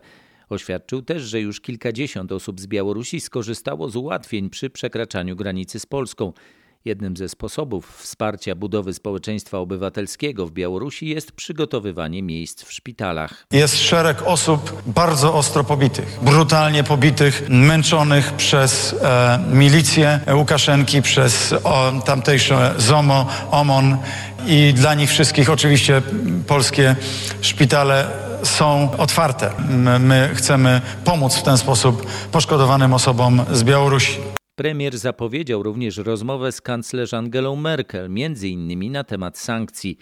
Oświadczył 0.49 1.01
też, 1.01 1.23
że 1.23 1.41
już 1.41 1.61
kilkadziesiąt 1.61 2.31
osób 2.31 2.59
z 2.61 2.67
Białorusi 2.67 3.19
skorzystało 3.19 3.89
z 3.89 3.95
ułatwień 3.95 4.49
przy 4.49 4.69
przekraczaniu 4.69 5.35
granicy 5.35 5.79
z 5.79 5.85
Polską. 5.85 6.33
Jednym 6.85 7.17
ze 7.17 7.29
sposobów 7.29 7.97
wsparcia 7.97 8.55
budowy 8.55 8.93
społeczeństwa 8.93 9.57
obywatelskiego 9.57 10.45
w 10.45 10.51
Białorusi 10.51 11.07
jest 11.07 11.31
przygotowywanie 11.31 12.23
miejsc 12.23 12.63
w 12.63 12.73
szpitalach. 12.73 13.45
Jest 13.51 13.81
szereg 13.81 14.21
osób 14.25 14.81
bardzo 14.85 15.33
ostro 15.33 15.63
pobitych, 15.63 16.19
brutalnie 16.21 16.83
pobitych, 16.83 17.49
męczonych 17.49 18.33
przez 18.33 18.95
e, 19.01 19.39
milicję 19.51 20.19
Łukaszenki, 20.33 21.01
przez 21.01 21.53
o, 21.63 21.91
tamtejsze 22.05 22.73
ZOMO, 22.77 23.27
OMON 23.51 23.97
i 24.47 24.73
dla 24.73 24.93
nich 24.93 25.09
wszystkich 25.09 25.49
oczywiście 25.49 26.01
polskie 26.47 26.95
szpitale 27.41 28.07
są 28.43 28.91
otwarte. 28.97 29.51
My, 29.69 29.99
my 29.99 30.29
chcemy 30.33 30.81
pomóc 31.05 31.35
w 31.35 31.43
ten 31.43 31.57
sposób 31.57 32.05
poszkodowanym 32.31 32.93
osobom 32.93 33.45
z 33.51 33.63
Białorusi. 33.63 34.38
Premier 34.59 34.97
zapowiedział 34.97 35.63
również 35.63 35.97
rozmowę 35.97 36.51
z 36.51 36.61
kanclerz 36.61 37.13
Angelą 37.13 37.55
Merkel, 37.55 38.09
między 38.09 38.49
innymi 38.49 38.89
na 38.89 39.03
temat 39.03 39.37
sankcji. 39.37 39.97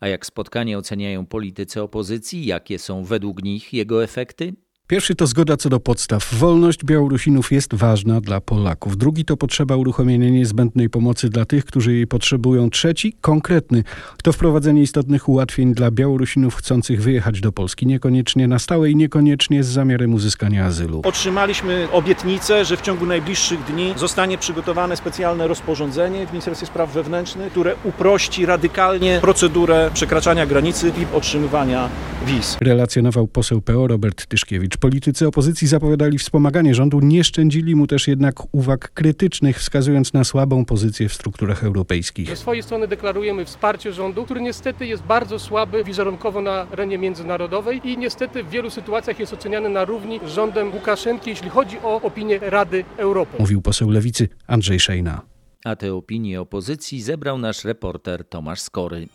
A 0.00 0.08
jak 0.08 0.26
spotkanie 0.26 0.78
oceniają 0.78 1.26
politycy 1.26 1.82
opozycji, 1.82 2.46
jakie 2.46 2.78
są 2.78 3.04
według 3.04 3.42
nich 3.42 3.72
jego 3.72 4.04
efekty? 4.04 4.54
Pierwszy 4.92 5.14
to 5.14 5.26
zgoda 5.26 5.56
co 5.56 5.68
do 5.68 5.80
podstaw. 5.80 6.34
Wolność 6.34 6.84
Białorusinów 6.84 7.52
jest 7.52 7.74
ważna 7.74 8.20
dla 8.20 8.40
Polaków. 8.40 8.96
Drugi 8.96 9.24
to 9.24 9.36
potrzeba 9.36 9.76
uruchomienia 9.76 10.28
niezbędnej 10.28 10.90
pomocy 10.90 11.28
dla 11.28 11.44
tych, 11.44 11.64
którzy 11.64 11.92
jej 11.92 12.06
potrzebują. 12.06 12.70
Trzeci, 12.70 13.16
konkretny, 13.20 13.84
to 14.22 14.32
wprowadzenie 14.32 14.82
istotnych 14.82 15.28
ułatwień 15.28 15.74
dla 15.74 15.90
Białorusinów 15.90 16.54
chcących 16.54 17.02
wyjechać 17.02 17.40
do 17.40 17.52
Polski, 17.52 17.86
niekoniecznie 17.86 18.48
na 18.48 18.58
stałe 18.58 18.90
i 18.90 18.96
niekoniecznie 18.96 19.64
z 19.64 19.66
zamiarem 19.66 20.14
uzyskania 20.14 20.66
azylu. 20.66 21.00
Otrzymaliśmy 21.04 21.88
obietnicę, 21.92 22.64
że 22.64 22.76
w 22.76 22.80
ciągu 22.80 23.06
najbliższych 23.06 23.64
dni 23.64 23.94
zostanie 23.96 24.38
przygotowane 24.38 24.96
specjalne 24.96 25.48
rozporządzenie 25.48 26.26
w 26.26 26.30
Ministerstwie 26.30 26.66
Spraw 26.66 26.92
Wewnętrznych, 26.92 27.52
które 27.52 27.74
uprości 27.84 28.46
radykalnie 28.46 29.18
procedurę 29.20 29.90
przekraczania 29.94 30.46
granicy 30.46 30.88
i 30.88 31.16
otrzymywania 31.16 31.88
wiz. 32.26 32.56
Relacjonował 32.60 33.26
poseł 33.26 33.60
PO 33.60 33.86
Robert 33.86 34.26
Tyszkiewicz. 34.26 34.81
Politycy 34.82 35.26
opozycji 35.26 35.68
zapowiadali 35.68 36.18
wspomaganie 36.18 36.74
rządu, 36.74 37.00
nie 37.00 37.24
szczędzili 37.24 37.76
mu 37.76 37.86
też 37.86 38.08
jednak 38.08 38.54
uwag 38.54 38.90
krytycznych, 38.92 39.58
wskazując 39.58 40.12
na 40.12 40.24
słabą 40.24 40.64
pozycję 40.64 41.08
w 41.08 41.14
strukturach 41.14 41.64
europejskich. 41.64 42.28
Ze 42.28 42.36
swojej 42.36 42.62
strony 42.62 42.88
deklarujemy 42.88 43.44
wsparcie 43.44 43.92
rządu, 43.92 44.24
który 44.24 44.40
niestety 44.40 44.86
jest 44.86 45.02
bardzo 45.02 45.38
słaby 45.38 45.84
wizerunkowo 45.84 46.42
na 46.42 46.66
arenie 46.70 46.98
międzynarodowej 46.98 47.80
i 47.84 47.98
niestety 47.98 48.44
w 48.44 48.50
wielu 48.50 48.70
sytuacjach 48.70 49.18
jest 49.18 49.32
oceniany 49.32 49.68
na 49.68 49.84
równi 49.84 50.20
z 50.26 50.28
rządem 50.28 50.74
Łukaszenki, 50.74 51.30
jeśli 51.30 51.50
chodzi 51.50 51.78
o 51.78 52.02
opinię 52.02 52.38
Rady 52.42 52.84
Europy. 52.96 53.36
Mówił 53.38 53.62
poseł 53.62 53.90
Lewicy 53.90 54.28
Andrzej 54.46 54.80
Szejna. 54.80 55.22
A 55.64 55.76
te 55.76 55.94
opinie 55.94 56.40
opozycji 56.40 57.02
zebrał 57.02 57.38
nasz 57.38 57.64
reporter 57.64 58.24
Tomasz 58.24 58.60
Skory. 58.60 59.08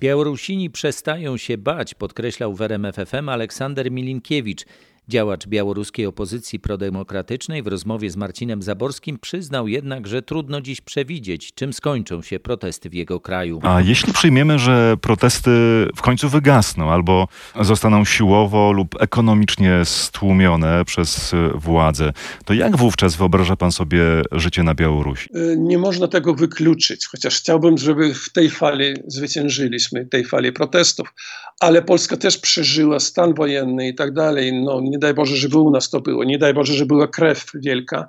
Białorusini 0.00 0.70
przestają 0.70 1.36
się 1.36 1.58
bać, 1.58 1.94
podkreślał 1.94 2.54
w 2.54 2.62
RMFFM 2.62 3.28
Aleksander 3.28 3.90
Milinkiewicz. 3.90 4.64
Działacz 5.08 5.46
białoruskiej 5.46 6.06
opozycji 6.06 6.60
prodemokratycznej 6.60 7.62
w 7.62 7.66
rozmowie 7.66 8.10
z 8.10 8.16
Marcinem 8.16 8.62
Zaborskim 8.62 9.18
przyznał 9.18 9.68
jednak, 9.68 10.06
że 10.06 10.22
trudno 10.22 10.60
dziś 10.60 10.80
przewidzieć, 10.80 11.54
czym 11.54 11.72
skończą 11.72 12.22
się 12.22 12.40
protesty 12.40 12.90
w 12.90 12.94
jego 12.94 13.20
kraju. 13.20 13.60
A 13.62 13.80
jeśli 13.80 14.12
przyjmiemy, 14.12 14.58
że 14.58 14.96
protesty 15.00 15.50
w 15.96 16.02
końcu 16.02 16.28
wygasną 16.28 16.90
albo 16.90 17.28
zostaną 17.60 18.04
siłowo 18.04 18.72
lub 18.72 19.02
ekonomicznie 19.02 19.80
stłumione 19.84 20.84
przez 20.84 21.32
władze, 21.54 22.12
to 22.44 22.54
jak 22.54 22.76
wówczas 22.76 23.16
wyobraża 23.16 23.56
pan 23.56 23.72
sobie 23.72 24.00
życie 24.32 24.62
na 24.62 24.74
Białorusi? 24.74 25.28
Nie 25.56 25.78
można 25.78 26.08
tego 26.08 26.34
wykluczyć, 26.34 27.06
chociaż 27.06 27.40
chciałbym, 27.40 27.78
żeby 27.78 28.14
w 28.14 28.32
tej 28.32 28.50
fali 28.50 28.94
zwyciężyliśmy, 29.06 30.06
tej 30.06 30.24
fali 30.24 30.52
protestów, 30.52 31.14
ale 31.60 31.82
Polska 31.82 32.16
też 32.16 32.38
przeżyła 32.38 33.00
stan 33.00 33.34
wojenny 33.34 33.88
i 33.88 33.94
tak 33.94 34.12
dalej. 34.12 34.52
No, 34.52 34.80
nie 34.80 34.98
daj 34.98 35.14
Boże, 35.14 35.36
żeby 35.36 35.58
u 35.58 35.70
nas 35.70 35.90
to 35.90 36.00
było, 36.00 36.24
nie 36.24 36.38
daj 36.38 36.54
Boże, 36.54 36.74
żeby 36.74 36.94
była 36.94 37.08
krew 37.08 37.46
wielka, 37.54 38.08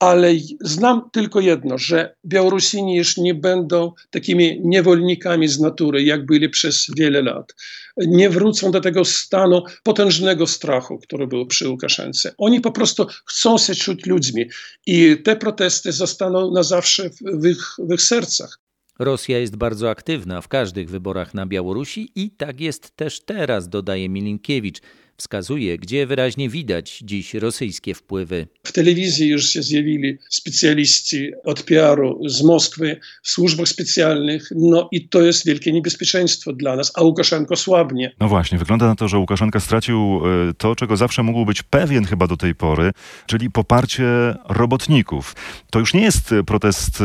ale 0.00 0.32
znam 0.60 1.10
tylko 1.12 1.40
jedno, 1.40 1.78
że 1.78 2.16
Białorusini 2.26 2.96
już 2.96 3.16
nie 3.16 3.34
będą 3.34 3.92
takimi 4.10 4.60
niewolnikami 4.64 5.48
z 5.48 5.60
natury, 5.60 6.02
jak 6.02 6.26
byli 6.26 6.48
przez 6.48 6.86
wiele 6.96 7.22
lat. 7.22 7.54
Nie 7.96 8.30
wrócą 8.30 8.70
do 8.70 8.80
tego 8.80 9.04
stanu 9.04 9.62
potężnego 9.82 10.46
strachu, 10.46 10.98
który 10.98 11.26
był 11.26 11.46
przy 11.46 11.68
Łukaszence. 11.68 12.34
Oni 12.38 12.60
po 12.60 12.72
prostu 12.72 13.06
chcą 13.26 13.58
się 13.58 13.74
czuć 13.74 14.06
ludźmi 14.06 14.50
i 14.86 15.16
te 15.24 15.36
protesty 15.36 15.92
zostaną 15.92 16.50
na 16.50 16.62
zawsze 16.62 17.10
w 17.20 17.46
ich, 17.46 17.76
w 17.78 17.94
ich 17.94 18.02
sercach. 18.02 18.63
Rosja 18.98 19.38
jest 19.38 19.56
bardzo 19.56 19.90
aktywna 19.90 20.40
w 20.40 20.48
każdych 20.48 20.90
wyborach 20.90 21.34
na 21.34 21.46
Białorusi 21.46 22.10
i 22.14 22.30
tak 22.30 22.60
jest 22.60 22.96
też 22.96 23.24
teraz, 23.24 23.68
dodaje 23.68 24.08
Milinkiewicz. 24.08 24.80
Wskazuje, 25.16 25.78
gdzie 25.78 26.06
wyraźnie 26.06 26.48
widać 26.48 26.98
dziś 27.02 27.34
rosyjskie 27.34 27.94
wpływy. 27.94 28.46
W 28.64 28.72
telewizji 28.72 29.28
już 29.28 29.48
się 29.48 29.62
zjawili 29.62 30.18
specjaliści 30.28 31.30
od 31.44 31.62
PR-u 31.62 32.28
z 32.28 32.42
Moskwy, 32.42 33.00
w 33.22 33.30
służbach 33.30 33.68
specjalnych, 33.68 34.48
no 34.56 34.88
i 34.92 35.08
to 35.08 35.22
jest 35.22 35.46
wielkie 35.46 35.72
niebezpieczeństwo 35.72 36.52
dla 36.52 36.76
nas, 36.76 36.92
a 36.94 37.02
Łukaszenko 37.02 37.56
słabnie. 37.56 38.14
No 38.20 38.28
właśnie, 38.28 38.58
wygląda 38.58 38.86
na 38.86 38.94
to, 38.94 39.08
że 39.08 39.18
Łukaszenka 39.18 39.60
stracił 39.60 40.20
to, 40.58 40.76
czego 40.76 40.96
zawsze 40.96 41.22
mógł 41.22 41.44
być 41.44 41.62
pewien 41.62 42.04
chyba 42.04 42.26
do 42.26 42.36
tej 42.36 42.54
pory, 42.54 42.90
czyli 43.26 43.50
poparcie 43.50 44.04
robotników. 44.48 45.36
To 45.70 45.78
już 45.78 45.94
nie 45.94 46.02
jest 46.02 46.34
protest 46.46 46.98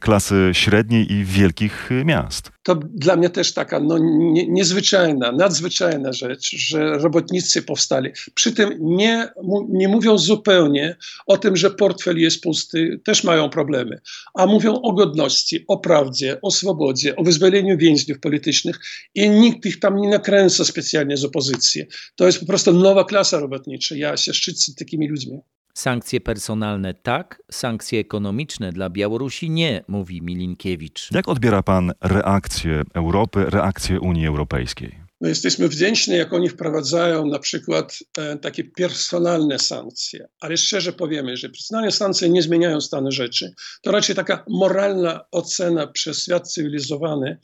klasy 0.00 0.50
średniej 0.52 1.12
i 1.12 1.24
wielkich 1.24 1.90
miast. 2.04 2.55
To 2.66 2.74
dla 2.74 3.16
mnie 3.16 3.30
też 3.30 3.52
taka 3.52 3.80
no, 3.80 3.98
nie, 3.98 4.46
niezwyczajna, 4.46 5.32
nadzwyczajna 5.32 6.12
rzecz, 6.12 6.56
że 6.56 6.98
robotnicy 6.98 7.62
powstali. 7.62 8.10
Przy 8.34 8.52
tym 8.52 8.78
nie, 8.80 9.28
nie 9.68 9.88
mówią 9.88 10.18
zupełnie 10.18 10.96
o 11.26 11.36
tym, 11.38 11.56
że 11.56 11.70
portfel 11.70 12.18
jest 12.18 12.42
pusty, 12.42 13.00
też 13.04 13.24
mają 13.24 13.50
problemy, 13.50 14.00
a 14.34 14.46
mówią 14.46 14.74
o 14.74 14.92
godności, 14.92 15.64
o 15.68 15.78
prawdzie, 15.78 16.40
o 16.42 16.50
swobodzie, 16.50 17.16
o 17.16 17.24
wyzwoleniu 17.24 17.78
więźniów 17.78 18.20
politycznych 18.20 18.80
i 19.14 19.30
nikt 19.30 19.66
ich 19.66 19.80
tam 19.80 20.00
nie 20.00 20.08
nakręca 20.08 20.64
specjalnie 20.64 21.16
z 21.16 21.24
opozycji. 21.24 21.84
To 22.16 22.26
jest 22.26 22.40
po 22.40 22.46
prostu 22.46 22.72
nowa 22.72 23.04
klasa 23.04 23.38
robotnicza. 23.38 23.94
Ja 23.96 24.16
się 24.16 24.34
szczycę 24.34 24.72
takimi 24.78 25.08
ludźmi. 25.08 25.40
Sankcje 25.76 26.20
personalne 26.20 26.94
tak, 26.94 27.42
sankcje 27.50 28.00
ekonomiczne 28.00 28.72
dla 28.72 28.90
Białorusi 28.90 29.50
nie, 29.50 29.84
mówi 29.88 30.22
Milinkiewicz. 30.22 31.08
Jak 31.12 31.28
odbiera 31.28 31.62
pan 31.62 31.92
reakcję 32.00 32.82
Europy, 32.94 33.44
reakcję 33.48 34.00
Unii 34.00 34.26
Europejskiej? 34.26 34.98
My 35.20 35.28
jesteśmy 35.28 35.68
wdzięczni, 35.68 36.16
jak 36.16 36.32
oni 36.32 36.48
wprowadzają 36.48 37.26
na 37.26 37.38
przykład 37.38 37.98
e, 38.18 38.36
takie 38.36 38.64
personalne 38.64 39.58
sankcje. 39.58 40.28
Ale 40.40 40.56
szczerze 40.56 40.92
powiemy, 40.92 41.36
że 41.36 41.48
personalne 41.48 41.92
sankcje 41.92 42.28
nie 42.28 42.42
zmieniają 42.42 42.80
stanu 42.80 43.12
rzeczy. 43.12 43.54
To 43.82 43.92
raczej 43.92 44.16
taka 44.16 44.44
moralna 44.48 45.20
ocena 45.30 45.86
przez 45.86 46.22
świat 46.22 46.52
cywilizowany, 46.52 47.38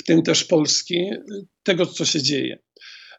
w 0.00 0.02
tym 0.04 0.22
też 0.22 0.44
Polski, 0.44 1.10
tego, 1.62 1.86
co 1.86 2.04
się 2.04 2.22
dzieje. 2.22 2.58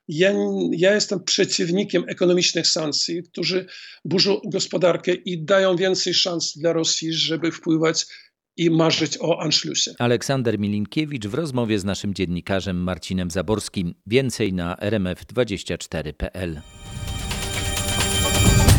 Ja, 0.08 0.34
ja, 0.72 0.94
jestem 0.94 1.24
przeciwnikiem 1.24 2.04
ekonomicznych 2.08 2.68
sankcji, 2.68 3.24
którzy 3.24 3.66
burzą 4.06 4.42
gospodarkę 4.46 5.14
i 5.14 5.44
dają 5.44 5.76
więcej 5.76 6.14
szans 6.14 6.58
dla 6.58 6.74
Rosji, 6.74 7.14
żeby 7.14 7.52
wpływać 7.52 8.06
i 8.58 8.70
marzyć 8.70 9.18
o 9.22 9.42
Anschlussie. 9.42 9.92
Aleksander 10.00 10.60
Milinkiewicz 10.60 11.28
w 11.28 11.34
rozmowie 11.34 11.80
z 11.80 11.84
naszym 11.86 12.14
dziennikarzem 12.14 12.84
Marcinem 12.84 13.32
Zaborskim. 13.32 13.94
Więcej 14.06 14.54
na 14.54 14.76
rmf24.pl. 14.76 16.62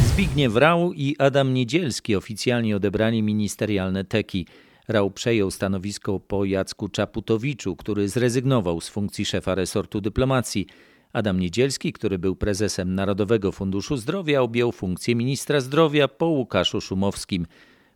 Zbigniew 0.07 0.57
Rau 0.57 0.93
i 0.93 1.17
Adam 1.19 1.55
Niedzielski 1.55 2.17
oficjalnie 2.17 2.77
odebrani 2.77 3.23
ministerialne 3.23 4.05
teki. 4.05 4.47
Rał 4.89 5.11
przejął 5.11 5.51
stanowisko 5.51 6.21
po 6.21 6.45
Jacku 6.45 6.89
Czaputowiczu, 6.89 7.77
który 7.77 8.09
zrezygnował 8.09 8.81
z 8.81 8.89
funkcji 8.89 9.25
szefa 9.25 9.55
resortu 9.55 10.01
dyplomacji. 10.01 10.67
Adam 11.13 11.41
Niedzielski, 11.41 11.93
który 11.93 12.19
był 12.19 12.37
prezesem 12.37 12.95
Narodowego 12.95 13.53
Funduszu 13.53 13.97
Zdrowia, 13.97 14.41
objął 14.41 14.73
funkcję 14.73 15.15
ministra 15.15 15.61
zdrowia 15.61 16.09
po 16.09 16.27
Łukaszu 16.27 16.81
Szumowskim. 16.81 17.47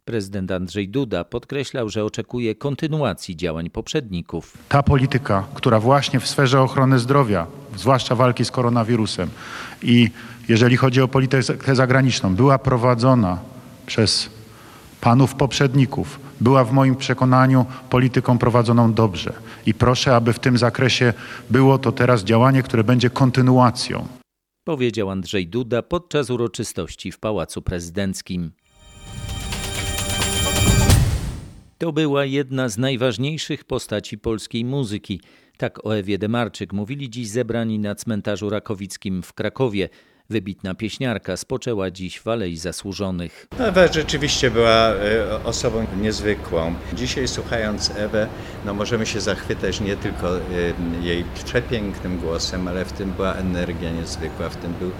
Prezydent 0.04 0.50
Andrzej 0.50 0.88
Duda 0.88 1.24
podkreślał, 1.24 1.88
że 1.88 2.04
oczekuje 2.04 2.54
kontynuacji 2.54 3.36
działań 3.36 3.70
poprzedników. 3.70 4.58
Ta 4.68 4.82
polityka, 4.82 5.46
która 5.54 5.80
właśnie 5.80 6.20
w 6.20 6.28
sferze 6.28 6.60
ochrony 6.60 6.98
zdrowia, 6.98 7.46
zwłaszcza 7.76 8.14
walki 8.14 8.44
z 8.44 8.50
koronawirusem 8.50 9.28
i 9.82 10.10
jeżeli 10.48 10.76
chodzi 10.76 11.00
o 11.02 11.08
politykę 11.08 11.74
zagraniczną, 11.74 12.34
była 12.34 12.58
prowadzona 12.58 13.38
przez 13.86 14.30
panów 15.06 15.34
poprzedników, 15.34 16.20
była 16.40 16.64
w 16.64 16.72
moim 16.72 16.96
przekonaniu 16.96 17.66
polityką 17.90 18.38
prowadzoną 18.38 18.92
dobrze. 18.92 19.32
I 19.66 19.74
proszę, 19.74 20.16
aby 20.16 20.32
w 20.32 20.38
tym 20.38 20.58
zakresie 20.58 21.12
było 21.50 21.78
to 21.78 21.92
teraz 21.92 22.24
działanie, 22.24 22.62
które 22.62 22.84
będzie 22.84 23.10
kontynuacją. 23.10 24.06
Powiedział 24.64 25.10
Andrzej 25.10 25.48
Duda 25.48 25.82
podczas 25.82 26.30
uroczystości 26.30 27.12
w 27.12 27.18
Pałacu 27.18 27.62
Prezydenckim. 27.62 28.50
To 31.78 31.92
była 31.92 32.24
jedna 32.24 32.68
z 32.68 32.78
najważniejszych 32.78 33.64
postaci 33.64 34.18
polskiej 34.18 34.64
muzyki. 34.64 35.20
Tak 35.56 35.86
o 35.86 35.96
Ewie 35.96 36.18
Demarczyk 36.18 36.72
mówili 36.72 37.10
dziś 37.10 37.28
zebrani 37.28 37.78
na 37.78 37.94
cmentarzu 37.94 38.50
rakowickim 38.50 39.22
w 39.22 39.32
Krakowie. 39.32 39.88
Wybitna 40.30 40.74
pieśniarka 40.74 41.36
spoczęła 41.36 41.90
dziś 41.90 42.20
w 42.20 42.28
Alei 42.28 42.56
Zasłużonych. 42.56 43.46
Ewa 43.58 43.92
rzeczywiście 43.92 44.50
była 44.50 44.88
e, 44.90 45.44
osobą 45.44 45.86
niezwykłą. 46.00 46.74
Dzisiaj 46.94 47.28
słuchając 47.28 47.90
Ewę, 47.96 48.28
no 48.64 48.74
możemy 48.74 49.06
się 49.06 49.20
zachwytać 49.20 49.80
nie 49.80 49.96
tylko 49.96 50.38
e, 50.38 50.42
jej 51.02 51.24
przepięknym 51.44 52.18
głosem, 52.18 52.68
ale 52.68 52.84
w 52.84 52.92
tym 52.92 53.12
była 53.12 53.34
energia 53.34 53.90
niezwykła, 53.90 54.48
w 54.48 54.56
tym 54.56 54.72
był 54.72 54.90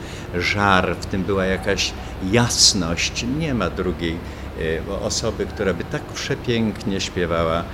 żar, 0.43 0.97
w 0.97 1.07
tym 1.07 1.23
była 1.23 1.45
jakaś 1.45 1.93
jasność. 2.31 3.25
Nie 3.39 3.55
ma 3.55 3.71
drugiej 3.71 4.17
e, 4.61 5.01
osoby, 5.01 5.47
która 5.47 5.75
by 5.75 5.85
tak 5.85 6.03
przepięknie 6.03 7.01
śpiewała 7.01 7.65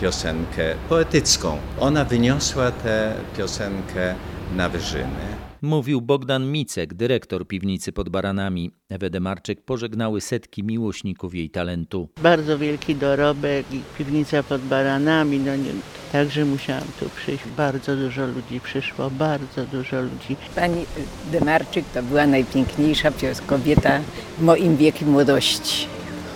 piosenkę 0.00 0.74
poetycką. 0.88 1.58
Ona 1.80 2.04
wyniosła 2.04 2.70
tę 2.70 3.14
piosenkę 3.36 4.14
na 4.56 4.68
wyżyny. 4.68 5.43
Mówił 5.64 6.00
Bogdan 6.00 6.52
Micek, 6.52 6.94
dyrektor 6.94 7.46
piwnicy 7.46 7.92
pod 7.92 8.08
Baranami. 8.08 8.70
Ewę 8.88 9.10
Demarczyk 9.10 9.64
pożegnały 9.64 10.20
setki 10.20 10.64
miłośników 10.64 11.34
jej 11.34 11.50
talentu. 11.50 12.08
Bardzo 12.22 12.58
wielki 12.58 12.94
dorobek 12.94 13.66
i 13.72 13.80
piwnica 13.98 14.42
pod 14.42 14.62
Baranami. 14.62 15.38
No 15.38 15.56
nie, 15.56 15.70
także 16.12 16.44
musiałam 16.44 16.84
tu 17.00 17.08
przyjść. 17.16 17.44
Bardzo 17.56 17.96
dużo 17.96 18.26
ludzi 18.26 18.60
przyszło, 18.60 19.10
bardzo 19.10 19.66
dużo 19.66 20.02
ludzi. 20.02 20.36
Pani 20.54 20.84
Demarczyk 21.32 21.84
to 21.94 22.02
była 22.02 22.26
najpiękniejsza 22.26 23.10
kobieta 23.46 24.00
w 24.38 24.42
moim 24.42 24.76
wieku 24.76 25.04
młodości. 25.04 25.86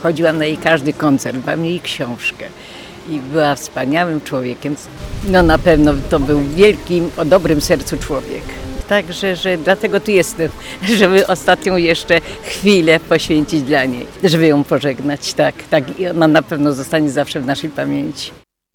Chodziłam 0.03 0.39
na 0.39 0.45
jej 0.45 0.57
każdy 0.57 0.93
koncert, 0.93 1.47
mam 1.47 1.65
jej 1.65 1.81
książkę 1.81 2.45
i 3.09 3.19
była 3.19 3.55
wspaniałym 3.55 4.21
człowiekiem. 4.21 4.77
No 5.31 5.43
na 5.43 5.59
pewno 5.59 5.95
to 6.11 6.21
był 6.21 6.41
wielkim, 6.41 7.11
o 7.17 7.25
dobrym 7.25 7.61
sercu 7.61 7.97
człowiek. 7.97 8.68
Także, 8.89 9.37
że 9.37 9.59
dlatego 9.59 10.01
tu 10.01 10.11
jestem, 10.11 10.51
żeby 10.99 11.27
ostatnią 11.27 11.77
jeszcze 11.77 12.21
chwilę 12.43 13.01
poświęcić 13.01 13.63
dla 13.63 13.85
niej, 13.85 14.07
żeby 14.25 14.47
ją 14.47 14.65
pożegnać. 14.65 15.35
Tak, 15.35 15.55
tak. 15.71 16.01
I 16.01 16.07
ona 16.09 16.29
na 16.29 16.43
pewno 16.43 16.73
zostanie 16.73 17.11
zawsze 17.11 17.41
w 17.41 17.47
naszej 17.47 17.71
pamięci. 17.71 18.31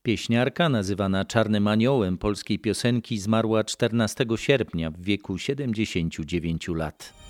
Pieśniarka, 0.06 0.70
nazywana 0.70 1.26
Czarnym 1.26 1.68
Aniołem 1.68 2.18
polskiej 2.18 2.60
piosenki, 2.60 3.20
zmarła 3.20 3.64
14 3.64 4.26
sierpnia 4.36 4.92
w 4.92 5.02
wieku 5.02 5.38
79 5.38 6.68
lat. 6.68 7.23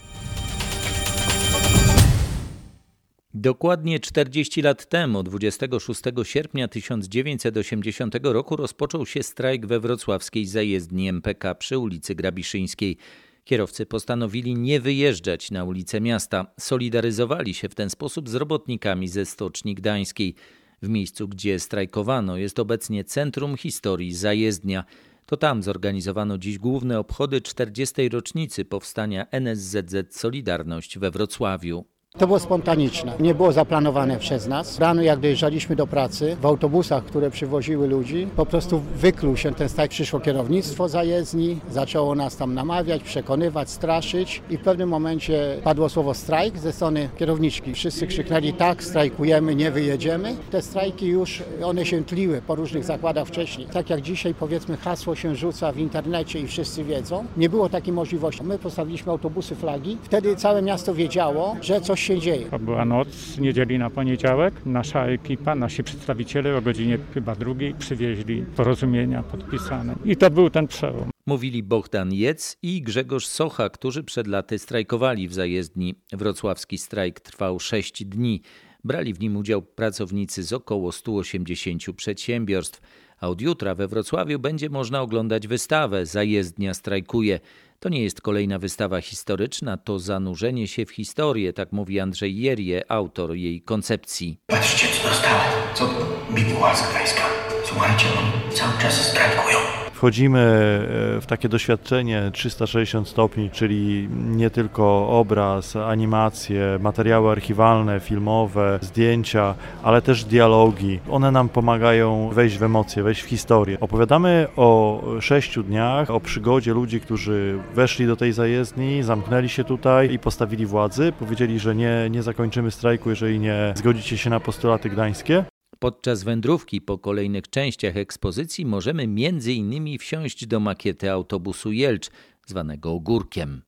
Dokładnie 3.36 4.00
40 4.00 4.62
lat 4.62 4.90
temu, 4.90 5.24
26 5.24 6.02
sierpnia 6.24 6.68
1980 6.68 8.16
roku, 8.24 8.56
rozpoczął 8.56 9.06
się 9.06 9.24
strajk 9.24 9.66
we 9.66 9.80
wrocławskiej 9.80 10.46
zajezdni 10.46 11.10
MPK 11.10 11.56
przy 11.56 11.78
ulicy 11.78 12.16
Grabiszyńskiej. 12.16 12.98
Kierowcy 13.44 13.86
postanowili 13.86 14.56
nie 14.56 14.80
wyjeżdżać 14.80 15.52
na 15.52 15.64
ulicę 15.64 16.02
miasta. 16.02 16.46
Solidaryzowali 16.60 17.54
się 17.54 17.70
w 17.70 17.76
ten 17.76 17.90
sposób 17.90 18.30
z 18.30 18.36
robotnikami 18.36 19.08
ze 19.08 19.26
Stoczni 19.26 19.76
Gdańskiej. 19.76 20.36
W 20.82 20.90
miejscu, 20.90 21.28
gdzie 21.28 21.60
strajkowano, 21.60 22.38
jest 22.38 22.60
obecnie 22.60 23.04
Centrum 23.04 23.58
Historii 23.58 24.14
Zajezdnia. 24.14 24.84
To 25.26 25.38
tam 25.38 25.64
zorganizowano 25.64 26.38
dziś 26.38 26.58
główne 26.58 27.00
obchody 27.00 27.42
40. 27.42 28.10
rocznicy 28.10 28.66
powstania 28.66 29.28
NSZZ 29.32 30.16
Solidarność 30.16 31.00
we 31.00 31.12
Wrocławiu. 31.12 31.93
To 32.18 32.28
było 32.28 32.40
spontaniczne, 32.40 33.14
nie 33.20 33.36
było 33.36 33.52
zaplanowane 33.52 34.20
przez 34.20 34.48
nas. 34.48 34.80
Rano 34.80 35.02
jak 35.02 35.20
dojeżdżaliśmy 35.20 35.76
do 35.76 35.88
pracy, 35.88 36.38
w 36.42 36.46
autobusach, 36.46 37.06
które 37.06 37.32
przywoziły 37.32 37.88
ludzi, 37.88 38.28
po 38.36 38.46
prostu 38.46 38.82
wykluł 38.96 39.38
się 39.38 39.54
ten 39.54 39.70
strajk, 39.70 39.92
przyszło 39.92 40.20
kierownictwo 40.20 40.90
zajezdni, 40.90 41.60
zaczęło 41.72 42.16
nas 42.16 42.38
tam 42.38 42.54
namawiać, 42.54 43.04
przekonywać, 43.04 43.70
straszyć 43.70 44.42
i 44.50 44.58
w 44.58 44.62
pewnym 44.62 44.90
momencie 44.90 45.58
padło 45.64 45.90
słowo 45.90 46.14
strajk 46.14 46.58
ze 46.58 46.74
strony 46.74 47.10
kierowniczki. 47.18 47.74
Wszyscy 47.74 48.08
krzyknęli 48.08 48.54
tak, 48.54 48.84
strajkujemy, 48.84 49.56
nie 49.56 49.72
wyjedziemy. 49.72 50.36
Te 50.52 50.62
strajki 50.62 51.06
już, 51.06 51.44
one 51.64 51.86
się 51.86 52.04
tliły 52.04 52.42
po 52.42 52.56
różnych 52.56 52.84
zakładach 52.84 53.28
wcześniej. 53.28 53.68
Tak 53.68 53.90
jak 53.90 54.02
dzisiaj 54.02 54.34
powiedzmy 54.34 54.78
hasło 54.78 55.16
się 55.16 55.36
rzuca 55.36 55.72
w 55.72 55.78
internecie 55.78 56.40
i 56.40 56.48
wszyscy 56.48 56.84
wiedzą, 56.84 57.26
nie 57.38 57.50
było 57.50 57.70
takiej 57.70 57.94
możliwości. 57.94 58.44
My 58.44 58.60
postawiliśmy 58.60 59.12
autobusy 59.12 59.56
flagi, 59.56 59.98
wtedy 60.04 60.36
całe 60.36 60.62
miasto 60.62 60.94
wiedziało, 60.94 61.56
że 61.62 61.82
coś 61.82 62.03
się 62.04 62.20
dzieje. 62.20 62.46
To 62.46 62.60
była 62.60 62.86
noc 62.86 63.08
z 63.08 63.40
niedzieli 63.40 63.80
na 63.80 63.90
poniedziałek. 63.90 64.54
Nasza 64.66 65.06
ekipa, 65.06 65.56
nasi 65.56 65.84
przedstawiciele 65.84 66.58
o 66.58 66.62
godzinie 66.62 66.98
chyba 67.14 67.36
drugiej 67.36 67.74
przywieźli 67.74 68.46
porozumienia 68.56 69.24
podpisane. 69.24 69.96
I 70.06 70.18
to 70.18 70.30
był 70.30 70.50
ten 70.50 70.68
przełom. 70.68 71.10
Mówili 71.26 71.64
Bogdan 71.64 72.14
Jec 72.14 72.58
i 72.62 72.82
Grzegorz 72.82 73.28
Socha, 73.28 73.70
którzy 73.70 74.04
przed 74.04 74.28
laty 74.28 74.60
strajkowali 74.60 75.28
w 75.28 75.34
zajezdni. 75.34 75.96
Wrocławski 76.12 76.78
strajk 76.78 77.20
trwał 77.20 77.60
6 77.60 78.06
dni. 78.06 78.42
Brali 78.84 79.14
w 79.14 79.20
nim 79.20 79.38
udział 79.38 79.62
pracownicy 79.62 80.44
z 80.44 80.54
około 80.54 80.92
180 80.92 81.84
przedsiębiorstw. 81.96 82.82
A 83.20 83.28
od 83.28 83.42
jutra 83.42 83.76
we 83.76 83.88
Wrocławiu 83.88 84.40
będzie 84.40 84.70
można 84.70 85.02
oglądać 85.02 85.48
wystawę 85.48 86.06
Zajezdnia 86.06 86.74
strajkuje. 86.74 87.40
To 87.84 87.90
nie 87.90 88.04
jest 88.04 88.22
kolejna 88.22 88.60
wystawa 88.60 89.02
historyczna, 89.02 89.78
to 89.78 90.00
zanurzenie 90.00 90.68
się 90.68 90.86
w 90.86 90.92
historię, 90.92 91.54
tak 91.54 91.72
mówi 91.72 92.00
Andrzej 92.00 92.38
Jerie, 92.38 92.92
autor 92.92 93.36
jej 93.36 93.62
koncepcji. 93.62 94.38
Patrzcie, 94.48 94.88
co 94.88 95.10
dostałem. 95.10 95.52
Co? 95.74 95.90
Bibuła 96.32 96.76
z 96.76 96.90
Gdańska. 96.90 97.22
Słuchajcie, 97.66 98.06
oni 98.20 98.56
cały 98.56 98.82
czas 98.82 99.10
strajkują. 99.10 99.58
Wchodzimy 100.04 100.40
e, 100.40 101.22
w 101.22 101.26
takie 101.28 101.50
doświadczenie 101.50 102.30
360 102.34 103.08
stopni, 103.08 103.50
czyli 103.50 104.08
nie 104.12 104.50
tylko 104.50 105.10
obraz, 105.10 105.76
animacje, 105.76 106.78
materiały 106.80 107.32
archiwalne, 107.32 108.00
filmowe, 108.00 108.80
zdjęcia, 108.82 109.56
ale 109.84 110.02
też 110.02 110.26
dialogi. 110.26 111.00
One 111.12 111.32
nam 111.32 111.50
pomagają 111.50 112.30
wejść 112.34 112.58
w 112.58 112.64
emocje, 112.64 113.04
wejść 113.04 113.22
w 113.22 113.26
historię. 113.26 113.78
Opowiadamy 113.80 114.48
o 114.56 115.02
sześciu 115.20 115.64
dniach, 115.64 116.10
o 116.10 116.20
przygodzie 116.20 116.74
ludzi, 116.74 117.02
którzy 117.02 117.60
weszli 117.74 118.08
do 118.08 118.16
tej 118.16 118.34
zajezdni, 118.34 119.04
zamknęli 119.04 119.50
się 119.50 119.64
tutaj 119.64 120.14
i 120.14 120.20
postawili 120.20 120.66
władzy. 120.66 121.14
Powiedzieli, 121.20 121.60
że 121.60 121.76
nie, 121.76 122.08
nie 122.12 122.24
zakończymy 122.24 122.72
strajku, 122.72 123.10
jeżeli 123.10 123.40
nie 123.40 123.74
zgodzicie 123.76 124.18
się 124.18 124.30
na 124.30 124.40
postulaty 124.40 124.90
gdańskie. 124.90 125.46
Podczas 125.84 126.24
wędrówki 126.24 126.82
po 126.82 126.98
kolejnych 126.98 127.50
częściach 127.50 127.98
ekspozycji 127.98 128.66
możemy 128.66 129.08
między 129.08 129.54
innymi 129.54 129.98
wsiąść 129.98 130.46
do 130.46 130.60
makiety 130.60 131.12
autobusu 131.12 131.72
Jelcz, 131.72 132.10
zwanego 132.46 132.92
Ogórkiem. 132.92 133.62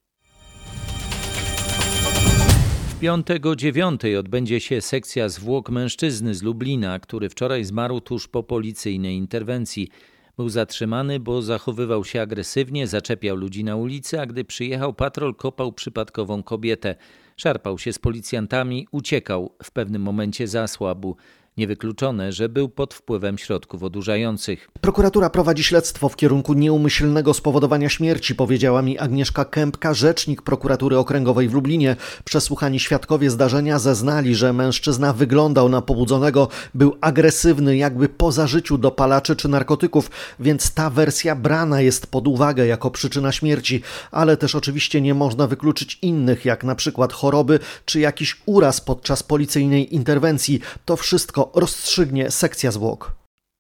W 2.90 3.00
piątek 3.00 3.46
o 3.46 3.56
dziewiątej 3.56 4.18
odbędzie 4.18 4.60
się 4.60 4.82
sekcja 4.82 5.30
zwłok 5.30 5.70
mężczyzny 5.70 6.36
z 6.36 6.44
Lublina, 6.44 7.00
który 7.00 7.30
wczoraj 7.30 7.64
zmarł 7.64 8.02
tuż 8.02 8.28
po 8.28 8.44
policyjnej 8.44 9.16
interwencji. 9.16 9.90
Był 10.38 10.50
zatrzymany, 10.50 11.20
bo 11.20 11.42
zachowywał 11.42 12.06
się 12.06 12.22
agresywnie, 12.22 12.88
zaczepiał 12.88 13.36
ludzi 13.36 13.64
na 13.64 13.76
ulicy, 13.76 14.22
a 14.22 14.26
gdy 14.26 14.46
przyjechał 14.46 14.94
patrol, 14.94 15.36
kopał 15.36 15.74
przypadkową 15.74 16.44
kobietę. 16.44 16.96
Szarpał 17.38 17.80
się 17.80 17.94
z 17.94 18.00
policjantami, 18.00 18.88
uciekał, 18.92 19.56
w 19.64 19.72
pewnym 19.72 20.02
momencie 20.02 20.48
zasłabł. 20.48 21.16
Niewykluczone, 21.58 22.32
że 22.32 22.50
był 22.50 22.70
pod 22.70 22.94
wpływem 22.94 23.38
środków 23.38 23.84
odurzających. 23.84 24.70
Prokuratura 24.82 25.30
prowadzi 25.30 25.64
śledztwo 25.64 26.10
w 26.10 26.16
kierunku 26.16 26.54
nieumyślnego 26.54 27.34
spowodowania 27.34 27.90
śmierci, 27.90 28.36
powiedziała 28.36 28.82
mi 28.82 29.00
Agnieszka 29.00 29.46
Kępka, 29.46 29.94
rzecznik 29.94 30.42
prokuratury 30.42 30.98
okręgowej 30.98 31.50
w 31.50 31.54
Lublinie. 31.54 31.96
Przesłuchani 32.26 32.80
świadkowie 32.80 33.30
zdarzenia 33.30 33.80
zeznali, 33.80 34.36
że 34.36 34.54
mężczyzna 34.54 35.14
wyglądał 35.14 35.70
na 35.70 35.82
pobudzonego, 35.82 36.48
był 36.74 36.98
agresywny, 37.02 37.78
jakby 37.78 38.10
po 38.10 38.32
zażyciu 38.32 38.78
dopalaczy 38.78 39.36
czy 39.36 39.48
narkotyków, 39.48 40.12
więc 40.40 40.74
ta 40.74 40.90
wersja 40.90 41.36
brana 41.36 41.82
jest 41.82 42.08
pod 42.08 42.28
uwagę 42.28 42.68
jako 42.68 42.92
przyczyna 42.92 43.32
śmierci, 43.32 43.82
ale 44.12 44.38
też 44.38 44.56
oczywiście 44.56 45.02
nie 45.02 45.14
można 45.14 45.48
wykluczyć 45.48 46.00
innych, 46.02 46.46
jak 46.46 46.64
na 46.64 46.76
przykład 46.76 47.14
choroby 47.14 47.60
czy 47.86 48.00
jakiś 48.00 48.42
uraz 48.46 48.82
podczas 48.82 49.24
policyjnej 49.24 49.96
interwencji. 49.96 50.60
To 50.86 50.96
wszystko 50.96 51.45
rozstrzygnie 51.54 52.32
sekcja 52.32 52.72
zwłok. 52.72 53.16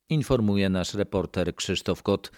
Informuje 0.09 0.69
nasz 0.69 0.93
reporter 0.93 1.55
Krzysztof 1.55 2.03
Kot. 2.03 2.31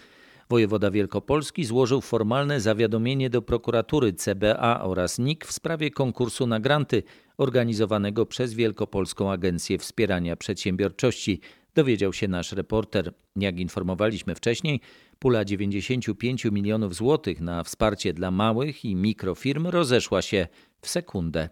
Wojewoda 0.49 0.91
Wielkopolski 0.91 1.65
złożył 1.65 2.01
formalne 2.01 2.61
zawiadomienie 2.61 3.29
do 3.29 3.41
prokuratury 3.41 4.13
CBA 4.13 4.81
oraz 4.83 5.19
NIK 5.19 5.45
w 5.45 5.51
sprawie 5.51 5.91
konkursu 5.91 6.47
na 6.47 6.59
granty 6.59 7.03
organizowanego 7.37 8.25
przez 8.25 8.53
Wielkopolską 8.53 9.31
Agencję 9.31 9.77
Wspierania 9.77 10.35
Przedsiębiorczości. 10.35 11.41
Dowiedział 11.75 12.13
się 12.13 12.27
nasz 12.27 12.51
reporter. 12.51 13.13
Jak 13.35 13.59
informowaliśmy 13.59 14.35
wcześniej, 14.35 14.81
pula 15.19 15.45
95 15.45 16.45
milionów 16.45 16.95
złotych 16.95 17.41
na 17.41 17.63
wsparcie 17.63 18.13
dla 18.13 18.31
małych 18.31 18.85
i 18.85 18.95
mikrofirm 18.95 19.67
rozeszła 19.67 20.21
się 20.21 20.47
w 20.81 20.89
sekundę. 20.89 21.49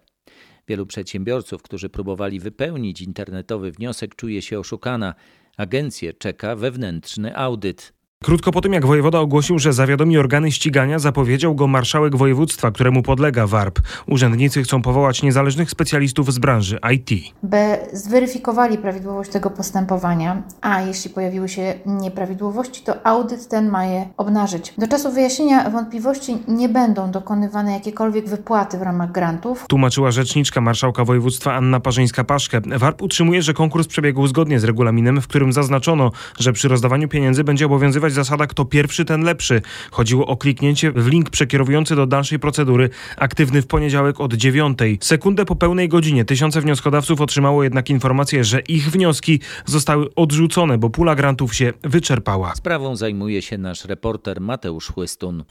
Wielu 0.68 0.86
przedsiębiorców, 0.86 1.62
którzy 1.62 1.88
próbowali 1.88 2.40
wypełnić 2.40 3.02
internetowy 3.02 3.72
wniosek, 3.72 4.14
czuje 4.14 4.42
się 4.42 4.58
oszukana. 4.58 5.14
Agencję 5.56 6.12
czeka 6.14 6.56
wewnętrzny 6.56 7.36
audyt. 7.36 7.95
Krótko 8.26 8.52
po 8.52 8.60
tym, 8.60 8.72
jak 8.72 8.86
wojewoda 8.86 9.18
ogłosił, 9.20 9.58
że 9.58 9.72
zawiadomi 9.72 10.18
organy 10.18 10.52
ścigania, 10.52 10.98
zapowiedział 10.98 11.54
go 11.54 11.66
marszałek 11.66 12.16
województwa, 12.16 12.70
któremu 12.70 13.02
podlega 13.02 13.46
WARP. 13.46 13.78
Urzędnicy 14.06 14.62
chcą 14.62 14.82
powołać 14.82 15.22
niezależnych 15.22 15.70
specjalistów 15.70 16.32
z 16.32 16.38
branży 16.38 16.78
IT. 16.94 17.34
By 17.42 17.58
zweryfikowali 17.92 18.78
prawidłowość 18.78 19.30
tego 19.30 19.50
postępowania, 19.50 20.42
a 20.60 20.82
jeśli 20.82 21.10
pojawiły 21.10 21.48
się 21.48 21.74
nieprawidłowości, 21.86 22.82
to 22.84 23.06
audyt 23.06 23.48
ten 23.48 23.70
ma 23.70 23.84
je 23.84 24.08
obnażyć. 24.16 24.74
Do 24.78 24.88
czasu 24.88 25.12
wyjaśnienia 25.12 25.70
wątpliwości 25.70 26.38
nie 26.48 26.68
będą 26.68 27.10
dokonywane 27.10 27.72
jakiekolwiek 27.72 28.28
wypłaty 28.28 28.78
w 28.78 28.82
ramach 28.82 29.12
grantów. 29.12 29.64
Tłumaczyła 29.68 30.10
rzeczniczka 30.10 30.60
marszałka 30.60 31.04
województwa 31.04 31.54
Anna 31.54 31.80
Parzyńska-Paszkę. 31.80 32.78
WARP 32.78 33.02
utrzymuje, 33.02 33.42
że 33.42 33.54
konkurs 33.54 33.86
przebiegł 33.86 34.26
zgodnie 34.26 34.60
z 34.60 34.64
regulaminem, 34.64 35.20
w 35.20 35.28
którym 35.28 35.52
zaznaczono, 35.52 36.10
że 36.38 36.52
przy 36.52 36.68
rozdawaniu 36.68 37.08
pieniędzy 37.08 37.44
będzie 37.44 37.66
obowiązywać 37.66 38.15
zasada 38.16 38.46
kto 38.46 38.64
pierwszy, 38.64 39.04
ten 39.04 39.22
lepszy. 39.22 39.62
Chodziło 39.90 40.26
o 40.26 40.36
kliknięcie 40.36 40.92
w 40.92 41.06
link 41.06 41.30
przekierowujący 41.30 41.96
do 41.96 42.06
dalszej 42.06 42.38
procedury, 42.38 42.90
aktywny 43.16 43.62
w 43.62 43.66
poniedziałek 43.66 44.20
od 44.20 44.34
dziewiątej. 44.34 44.98
Sekundę 45.00 45.44
po 45.44 45.56
pełnej 45.56 45.88
godzinie 45.88 46.24
tysiące 46.24 46.60
wnioskodawców 46.60 47.20
otrzymało 47.20 47.64
jednak 47.64 47.90
informację, 47.90 48.44
że 48.44 48.60
ich 48.60 48.90
wnioski 48.90 49.40
zostały 49.66 50.14
odrzucone, 50.14 50.78
bo 50.78 50.90
pula 50.90 51.14
grantów 51.14 51.54
się 51.54 51.72
wyczerpała. 51.82 52.54
Sprawą 52.54 52.96
zajmuje 52.96 53.42
się 53.42 53.58
nasz 53.58 53.84
reporter 53.84 54.40
Mateusz 54.40 54.86
Chłystun. 54.88 55.44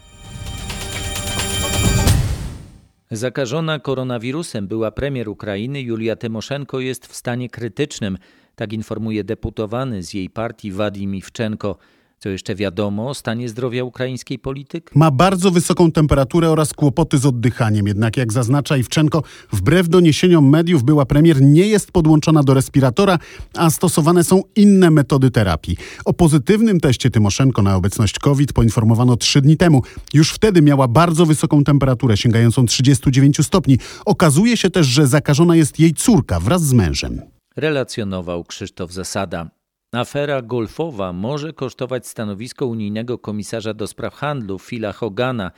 Zakażona 3.11 3.79
koronawirusem 3.79 4.67
była 4.67 4.91
premier 4.91 5.29
Ukrainy 5.29 5.81
Julia 5.81 6.15
Tymoszenko 6.15 6.79
jest 6.79 7.07
w 7.07 7.15
stanie 7.15 7.49
krytycznym, 7.49 8.17
tak 8.55 8.73
informuje 8.73 9.23
deputowany 9.23 10.03
z 10.03 10.13
jej 10.13 10.29
partii 10.29 10.71
Wadim 10.71 11.15
Iwczenko. 11.15 11.77
Co 12.19 12.29
jeszcze 12.29 12.55
wiadomo 12.55 13.09
o 13.09 13.13
stanie 13.13 13.49
zdrowia 13.49 13.83
ukraińskiej 13.83 14.39
polityk? 14.39 14.91
Ma 14.95 15.11
bardzo 15.11 15.51
wysoką 15.51 15.91
temperaturę 15.91 16.49
oraz 16.49 16.73
kłopoty 16.73 17.17
z 17.17 17.25
oddychaniem. 17.25 17.87
Jednak 17.87 18.17
jak 18.17 18.33
zaznacza 18.33 18.77
Iwczenko, 18.77 19.23
wbrew 19.53 19.89
doniesieniom 19.89 20.49
mediów 20.49 20.83
była 20.83 21.05
premier 21.05 21.41
nie 21.41 21.67
jest 21.67 21.91
podłączona 21.91 22.43
do 22.43 22.53
respiratora, 22.53 23.19
a 23.53 23.69
stosowane 23.69 24.23
są 24.23 24.41
inne 24.55 24.91
metody 24.91 25.31
terapii. 25.31 25.77
O 26.05 26.13
pozytywnym 26.13 26.79
teście 26.79 27.09
Tymoszenko 27.09 27.61
na 27.61 27.75
obecność 27.75 28.19
COVID 28.19 28.53
poinformowano 28.53 29.17
trzy 29.17 29.41
dni 29.41 29.57
temu. 29.57 29.81
Już 30.13 30.31
wtedy 30.31 30.61
miała 30.61 30.87
bardzo 30.87 31.25
wysoką 31.25 31.63
temperaturę, 31.63 32.17
sięgającą 32.17 32.65
39 32.65 33.45
stopni. 33.45 33.77
Okazuje 34.05 34.57
się 34.57 34.69
też, 34.69 34.87
że 34.87 35.07
zakażona 35.07 35.55
jest 35.55 35.79
jej 35.79 35.93
córka 35.93 36.39
wraz 36.39 36.63
z 36.63 36.73
mężem. 36.73 37.21
Relacjonował 37.55 38.43
Krzysztof 38.43 38.91
Zasada. 38.91 39.54
Afera 39.95 40.41
golfowa 40.41 41.13
może 41.13 41.53
kosztować 41.53 42.07
stanowisko 42.07 42.65
unijnego 42.65 43.17
komisarza 43.17 43.73
do 43.73 43.87
spraw 43.87 44.15
handlu 44.15 44.59
Phila 44.59 44.93
Hogana. 44.93 45.51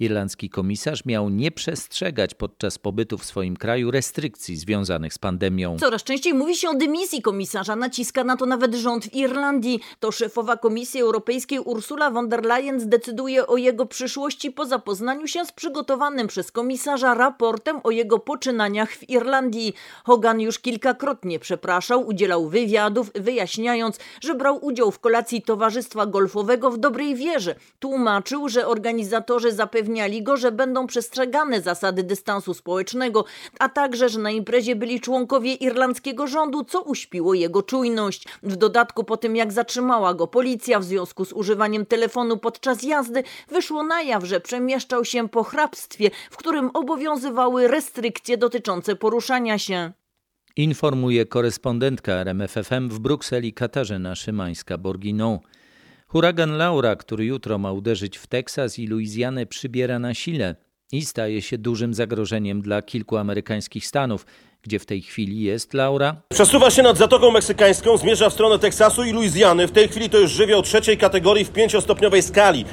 Irlandzki 0.00 0.50
komisarz 0.50 1.04
miał 1.04 1.28
nie 1.28 1.50
przestrzegać 1.50 2.34
podczas 2.34 2.78
pobytu 2.78 3.18
w 3.18 3.24
swoim 3.24 3.56
kraju 3.56 3.90
restrykcji 3.90 4.56
związanych 4.56 5.14
z 5.14 5.18
pandemią. 5.18 5.76
Coraz 5.78 6.04
częściej 6.04 6.34
mówi 6.34 6.56
się 6.56 6.68
o 6.68 6.74
dymisji 6.74 7.22
komisarza, 7.22 7.76
naciska 7.76 8.24
na 8.24 8.36
to 8.36 8.46
nawet 8.46 8.74
rząd 8.74 9.04
w 9.04 9.14
Irlandii. 9.14 9.80
To 10.00 10.12
szefowa 10.12 10.56
Komisji 10.56 11.00
Europejskiej 11.00 11.58
Ursula 11.58 12.10
von 12.10 12.28
der 12.28 12.44
Leyen 12.44 12.80
zdecyduje 12.80 13.46
o 13.46 13.56
jego 13.56 13.86
przyszłości 13.86 14.50
po 14.50 14.66
zapoznaniu 14.66 15.26
się 15.26 15.44
z 15.44 15.52
przygotowanym 15.52 16.26
przez 16.26 16.52
komisarza 16.52 17.14
raportem 17.14 17.80
o 17.84 17.90
jego 17.90 18.18
poczynaniach 18.18 18.90
w 18.90 19.10
Irlandii. 19.10 19.74
Hogan 20.04 20.40
już 20.40 20.58
kilkakrotnie 20.58 21.38
przepraszał, 21.38 22.06
udzielał 22.06 22.48
wywiadów, 22.48 23.10
wyjaśniając, 23.14 23.98
że 24.20 24.34
brał 24.34 24.64
udział 24.64 24.90
w 24.90 24.98
kolacji 24.98 25.42
Towarzystwa 25.42 26.06
Golfowego 26.06 26.70
w 26.70 26.78
dobrej 26.78 27.14
wierze. 27.14 27.54
Tłumaczył, 27.78 28.48
że 28.48 28.66
organizatorzy 28.66 29.52
zapewnili 29.52 29.87
zapewniali 29.88 30.22
go, 30.22 30.36
że 30.36 30.52
będą 30.52 30.86
przestrzegane 30.86 31.60
zasady 31.60 32.02
dystansu 32.02 32.54
społecznego, 32.54 33.24
a 33.58 33.68
także, 33.68 34.08
że 34.08 34.18
na 34.18 34.30
imprezie 34.30 34.76
byli 34.76 35.00
członkowie 35.00 35.54
irlandzkiego 35.54 36.26
rządu, 36.26 36.64
co 36.64 36.82
uśpiło 36.82 37.34
jego 37.34 37.62
czujność. 37.62 38.24
W 38.42 38.56
dodatku 38.56 39.04
po 39.04 39.16
tym, 39.16 39.36
jak 39.36 39.52
zatrzymała 39.52 40.14
go 40.14 40.26
policja 40.26 40.80
w 40.80 40.84
związku 40.84 41.24
z 41.24 41.32
używaniem 41.32 41.86
telefonu 41.86 42.36
podczas 42.36 42.82
jazdy, 42.82 43.22
wyszło 43.48 43.82
na 43.82 44.02
jaw, 44.02 44.24
że 44.24 44.40
przemieszczał 44.40 45.04
się 45.04 45.28
po 45.28 45.42
hrabstwie, 45.42 46.10
w 46.30 46.36
którym 46.36 46.70
obowiązywały 46.74 47.68
restrykcje 47.68 48.36
dotyczące 48.36 48.96
poruszania 48.96 49.58
się. 49.58 49.92
Informuje 50.56 51.26
korespondentka 51.26 52.12
RMFFM 52.12 52.88
w 52.88 52.98
Brukseli 52.98 53.52
Katarzyna 53.52 54.14
Szymańska-Borginą. 54.14 55.38
Huragan 56.10 56.56
Laura, 56.56 56.96
który 56.96 57.24
jutro 57.24 57.58
ma 57.58 57.72
uderzyć 57.72 58.18
w 58.18 58.26
Teksas 58.26 58.78
i 58.78 58.86
Luizjanę, 58.86 59.46
przybiera 59.46 59.98
na 59.98 60.14
sile 60.14 60.56
i 60.92 61.04
staje 61.04 61.42
się 61.42 61.58
dużym 61.58 61.94
zagrożeniem 61.94 62.62
dla 62.62 62.82
kilku 62.82 63.16
amerykańskich 63.16 63.86
stanów, 63.86 64.26
Gdzie 64.62 64.78
w 64.78 64.86
tej 64.86 65.02
chwili 65.02 65.42
jest 65.42 65.74
Laura? 65.74 66.16
Przesuwa 66.28 66.70
się 66.70 66.82
nad 66.82 66.98
Zatoką 66.98 67.30
Meksykańską, 67.30 67.96
zmierza 67.96 68.30
w 68.30 68.32
stronę 68.32 68.58
Teksasu 68.58 69.04
i 69.04 69.12
Luizjany. 69.12 69.66
W 69.66 69.70
tej 69.70 69.88
chwili 69.88 70.10
to 70.10 70.18
już 70.18 70.30
żywioł 70.30 70.62
trzeciej 70.62 70.96
kategorii 70.98 71.44
w 71.44 71.50
pięciostopniowej 71.50 72.22
skali. 72.22 72.64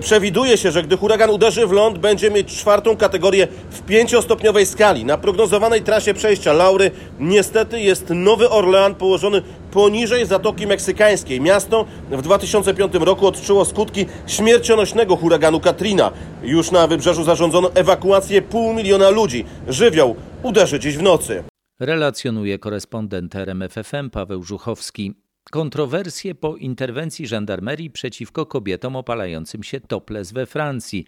Przewiduje 0.00 0.56
się, 0.56 0.70
że 0.70 0.82
gdy 0.82 0.96
huragan 0.96 1.30
uderzy 1.30 1.66
w 1.66 1.72
ląd, 1.72 1.98
będzie 1.98 2.30
mieć 2.30 2.56
czwartą 2.56 2.96
kategorię 2.96 3.48
w 3.70 3.82
pięciostopniowej 3.82 4.66
skali. 4.66 5.04
Na 5.04 5.18
prognozowanej 5.18 5.82
trasie 5.82 6.14
przejścia 6.14 6.52
Laury 6.52 6.90
niestety 7.20 7.80
jest 7.80 8.10
Nowy 8.10 8.50
Orlean 8.50 8.94
położony 8.94 9.42
poniżej 9.70 10.26
Zatoki 10.26 10.66
Meksykańskiej. 10.66 11.40
Miasto 11.40 11.86
w 12.10 12.22
2005 12.22 12.94
roku 12.94 13.26
odczuło 13.26 13.64
skutki 13.64 14.06
śmiercionośnego 14.26 15.16
huraganu 15.16 15.60
Katrina. 15.60 16.12
Już 16.42 16.70
na 16.70 16.86
wybrzeżu 16.86 17.24
zarządzono 17.24 17.74
ewakuację 17.74 18.42
pół 18.42 18.74
miliona 18.74 19.10
ludzi. 19.10 19.44
Żywioł 19.68 20.16
uderzy 20.42 20.78
dziś 20.78 20.96
w 20.96 21.02
nocy. 21.02 21.44
Relacjonuje 21.80 22.58
korespondent 22.58 23.34
RMFFM 23.34 24.10
Paweł 24.10 24.42
Żuchowski. 24.42 25.14
Kontrowersje 25.50 26.34
po 26.34 26.56
interwencji 26.56 27.26
żandarmerii 27.26 27.90
przeciwko 27.90 28.46
kobietom 28.46 28.96
opalającym 28.96 29.62
się 29.62 29.80
topless 29.80 30.32
we 30.32 30.46
Francji. 30.46 31.06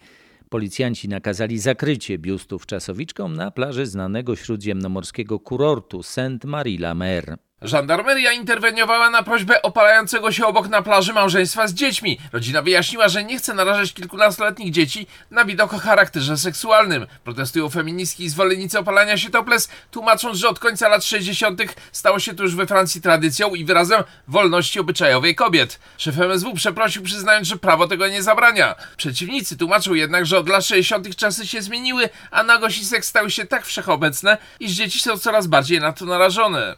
Policjanci 0.49 1.09
nakazali 1.09 1.59
zakrycie 1.59 2.17
biustów 2.17 2.65
czasowiczkom 2.65 3.35
na 3.35 3.51
plaży 3.51 3.85
znanego 3.85 4.35
śródziemnomorskiego 4.35 5.39
kurortu 5.39 6.03
Sainte-Marie-la-Mer. 6.03 7.37
Żandarmeria 7.61 8.31
interweniowała 8.31 9.09
na 9.09 9.23
prośbę 9.23 9.61
opalającego 9.61 10.31
się 10.31 10.45
obok 10.45 10.67
na 10.69 10.81
plaży 10.81 11.13
małżeństwa 11.13 11.67
z 11.67 11.73
dziećmi. 11.73 12.19
Rodzina 12.31 12.61
wyjaśniła, 12.61 13.09
że 13.09 13.23
nie 13.23 13.37
chce 13.37 13.53
narażać 13.53 13.93
kilkunastoletnich 13.93 14.71
dzieci 14.71 15.07
na 15.31 15.45
widok 15.45 15.73
o 15.73 15.79
charakterze 15.79 16.37
seksualnym. 16.37 17.07
Protestują 17.23 17.69
feministki 17.69 18.23
i 18.23 18.29
zwolennicy 18.29 18.79
opalania 18.79 19.17
się 19.17 19.29
topless, 19.29 19.69
tłumacząc, 19.91 20.37
że 20.37 20.49
od 20.49 20.59
końca 20.59 20.87
lat 20.87 21.03
60. 21.03 21.61
stało 21.91 22.19
się 22.19 22.33
to 22.33 22.43
już 22.43 22.55
we 22.55 22.67
Francji 22.67 23.01
tradycją 23.01 23.55
i 23.55 23.65
wyrazem 23.65 24.03
wolności 24.27 24.79
obyczajowej 24.79 25.35
kobiet. 25.35 25.79
Szef 25.97 26.19
MSW 26.19 26.53
przeprosił, 26.53 27.03
przyznając, 27.03 27.47
że 27.47 27.57
prawo 27.57 27.87
tego 27.87 28.07
nie 28.07 28.23
zabrania. 28.23 28.75
Przeciwnicy 28.97 29.57
tłumaczą 29.57 29.93
jednak, 29.93 30.25
że 30.25 30.37
od 30.37 30.49
lat 30.49 30.65
60. 30.65 31.15
czasy 31.15 31.47
się 31.47 31.61
zmieniły, 31.61 32.09
a 32.31 32.43
nagość 32.43 32.81
i 32.81 32.85
seks 32.85 33.07
stały 33.07 33.31
się 33.31 33.45
tak 33.45 33.65
wszechobecne, 33.65 34.37
iż 34.59 34.71
dzieci 34.71 34.99
są 34.99 35.17
coraz 35.17 35.47
bardziej 35.47 35.79
na 35.79 35.93
to 35.93 36.05
narażone. 36.05 36.75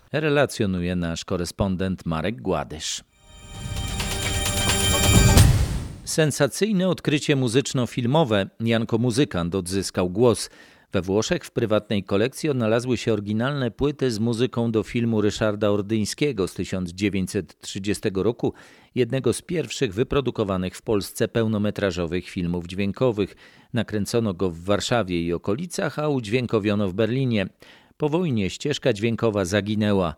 Relacjonuje 0.73 0.95
nasz 0.95 1.25
korespondent 1.25 2.05
Marek 2.05 2.41
Gładysz. 2.41 3.03
Sensacyjne 6.03 6.89
odkrycie 6.89 7.35
muzyczno-filmowe. 7.35 8.49
Janko 8.59 8.97
Muzykant 8.97 9.55
odzyskał 9.55 10.09
głos. 10.09 10.49
We 10.93 11.01
Włoszech 11.01 11.45
w 11.45 11.51
prywatnej 11.51 12.03
kolekcji 12.03 12.49
odnalazły 12.49 12.97
się 12.97 13.13
oryginalne 13.13 13.71
płyty 13.71 14.11
z 14.11 14.19
muzyką 14.19 14.71
do 14.71 14.83
filmu 14.83 15.21
Ryszarda 15.21 15.69
Ordyńskiego 15.69 16.47
z 16.47 16.53
1930 16.53 18.09
roku, 18.15 18.53
jednego 18.95 19.33
z 19.33 19.41
pierwszych 19.41 19.93
wyprodukowanych 19.93 20.75
w 20.75 20.81
Polsce 20.81 21.27
pełnometrażowych 21.27 22.29
filmów 22.29 22.67
dźwiękowych. 22.67 23.35
Nakręcono 23.73 24.33
go 24.33 24.49
w 24.49 24.59
Warszawie 24.59 25.21
i 25.21 25.33
okolicach, 25.33 25.99
a 25.99 26.09
udźwiękowiono 26.09 26.87
w 26.87 26.93
Berlinie. 26.93 27.47
Po 27.97 28.09
wojnie 28.09 28.49
ścieżka 28.49 28.93
dźwiękowa 28.93 29.45
zaginęła. 29.45 30.15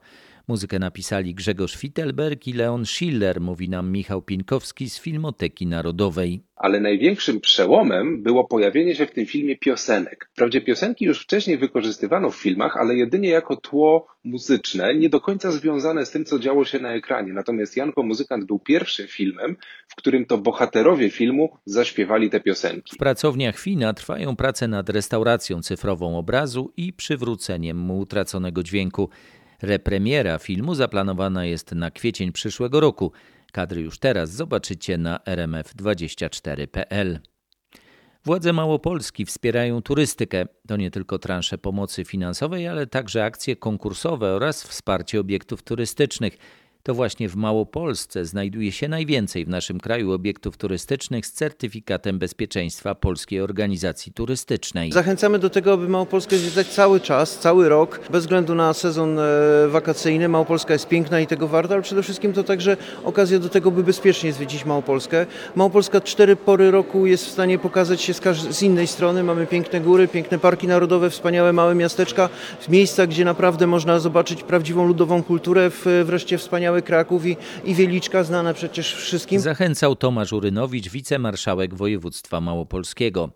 Muzykę 0.48 0.80
napisali 0.80 1.36
Grzegorz 1.36 1.76
Fittelberg 1.78 2.48
i 2.48 2.54
Leon 2.54 2.86
Schiller, 2.86 3.42
mówi 3.42 3.70
nam 3.70 3.92
Michał 3.92 4.22
Pinkowski 4.22 4.90
z 4.90 5.00
Filmoteki 5.00 5.68
Narodowej. 5.68 6.42
Ale 6.56 6.80
największym 6.80 7.42
przełomem 7.42 8.24
było 8.24 8.48
pojawienie 8.48 8.96
się 8.96 9.06
w 9.06 9.12
tym 9.12 9.26
filmie 9.26 9.58
piosenek. 9.58 10.30
Wprawdzie 10.34 10.62
piosenki 10.62 11.06
już 11.06 11.22
wcześniej 11.24 11.58
wykorzystywano 11.58 12.30
w 12.30 12.36
filmach, 12.36 12.78
ale 12.78 12.96
jedynie 12.96 13.30
jako 13.30 13.56
tło 13.56 14.08
muzyczne, 14.24 14.96
nie 14.96 15.10
do 15.10 15.22
końca 15.22 15.52
związane 15.52 16.06
z 16.06 16.12
tym, 16.12 16.26
co 16.26 16.40
działo 16.40 16.66
się 16.66 16.80
na 16.80 16.94
ekranie. 16.94 17.34
Natomiast 17.34 17.78
Janko 17.78 18.04
Muzykant 18.04 18.46
był 18.46 18.60
pierwszym 18.60 19.08
filmem, 19.08 19.58
w 19.88 19.96
którym 19.96 20.26
to 20.26 20.38
bohaterowie 20.38 21.10
filmu 21.10 21.58
zaśpiewali 21.66 22.30
te 22.30 22.40
piosenki. 22.40 22.96
W 22.96 22.98
pracowniach 22.98 23.60
Fina 23.60 23.94
trwają 23.94 24.36
prace 24.36 24.68
nad 24.68 24.90
restauracją 24.90 25.62
cyfrową 25.62 26.18
obrazu 26.18 26.74
i 26.78 26.94
przywróceniem 26.94 27.78
mu 27.78 28.00
utraconego 28.00 28.64
dźwięku. 28.64 29.10
Repremiera 29.62 30.38
filmu 30.38 30.76
zaplanowana 30.76 31.46
jest 31.46 31.72
na 31.72 31.92
kwiecień 31.92 32.32
przyszłego 32.32 32.80
roku. 32.80 33.12
Kadry 33.52 33.82
już 33.82 34.00
teraz 34.00 34.32
zobaczycie 34.32 34.98
na 34.98 35.18
rmf24.pl. 35.18 37.20
Władze 38.26 38.54
Małopolski 38.54 39.26
wspierają 39.26 39.82
turystykę. 39.82 40.46
To 40.68 40.78
nie 40.78 40.92
tylko 40.92 41.20
transze 41.20 41.58
pomocy 41.58 42.06
finansowej, 42.06 42.68
ale 42.68 42.88
także 42.88 43.26
akcje 43.26 43.56
konkursowe 43.56 44.34
oraz 44.34 44.64
wsparcie 44.64 45.20
obiektów 45.20 45.64
turystycznych. 45.64 46.38
To 46.86 46.94
właśnie 46.94 47.30
w 47.30 47.36
Małopolsce 47.36 48.26
znajduje 48.26 48.72
się 48.72 48.88
najwięcej 48.88 49.46
w 49.46 49.50
naszym 49.50 49.80
kraju 49.80 50.12
obiektów 50.12 50.58
turystycznych 50.58 51.26
z 51.26 51.32
certyfikatem 51.32 52.20
bezpieczeństwa 52.20 52.96
Polskiej 52.96 53.42
Organizacji 53.42 54.12
Turystycznej. 54.14 54.92
Zachęcamy 54.92 55.40
do 55.40 55.50
tego, 55.50 55.74
aby 55.74 55.90
Małopolskę 55.90 56.38
zwiedzać 56.38 56.68
cały 56.68 57.00
czas, 57.00 57.40
cały 57.40 57.70
rok, 57.70 58.00
bez 58.10 58.24
względu 58.24 58.56
na 58.56 58.74
sezon 58.74 59.20
e, 59.20 59.24
wakacyjny. 59.68 60.30
Małopolska 60.30 60.74
jest 60.74 60.88
piękna 60.88 61.20
i 61.20 61.28
tego 61.28 61.48
warta, 61.48 61.74
ale 61.74 61.84
przede 61.84 62.04
wszystkim 62.04 62.34
to 62.34 62.44
także 62.44 62.78
okazja 63.04 63.40
do 63.40 63.50
tego, 63.50 63.72
by 63.72 63.84
bezpiecznie 63.84 64.34
zwiedzić 64.34 64.66
Małopolskę. 64.66 65.26
Małopolska 65.56 66.02
cztery 66.02 66.36
pory 66.36 66.72
roku 66.72 67.06
jest 67.06 67.26
w 67.26 67.32
stanie 67.32 67.60
pokazać 67.60 68.02
się 68.02 68.14
z, 68.14 68.22
z 68.50 68.64
innej 68.64 68.88
strony. 68.88 69.24
Mamy 69.24 69.48
piękne 69.48 69.82
góry, 69.82 70.08
piękne 70.08 70.40
parki 70.40 70.68
narodowe, 70.68 71.10
wspaniałe 71.10 71.54
małe 71.54 71.76
miasteczka, 71.76 72.30
miejsca, 72.70 73.08
gdzie 73.08 73.26
naprawdę 73.26 73.68
można 73.68 74.00
zobaczyć 74.00 74.44
prawdziwą 74.44 74.88
ludową 74.88 75.24
kulturę, 75.24 75.72
wreszcie 76.04 76.38
wspaniałe 76.38 76.75
Kraków 76.82 77.26
i, 77.26 77.38
i 77.64 77.76
Wieliczka, 77.76 78.24
znane 78.24 78.54
przecież 78.54 78.96
wszystkim. 78.96 79.40
Zachęcał 79.40 79.96
Tomasz 79.96 80.34
Urynowicz, 80.34 80.90
wicemarszałek 80.90 81.76
województwa 81.76 82.42
małopolskiego. 82.42 83.30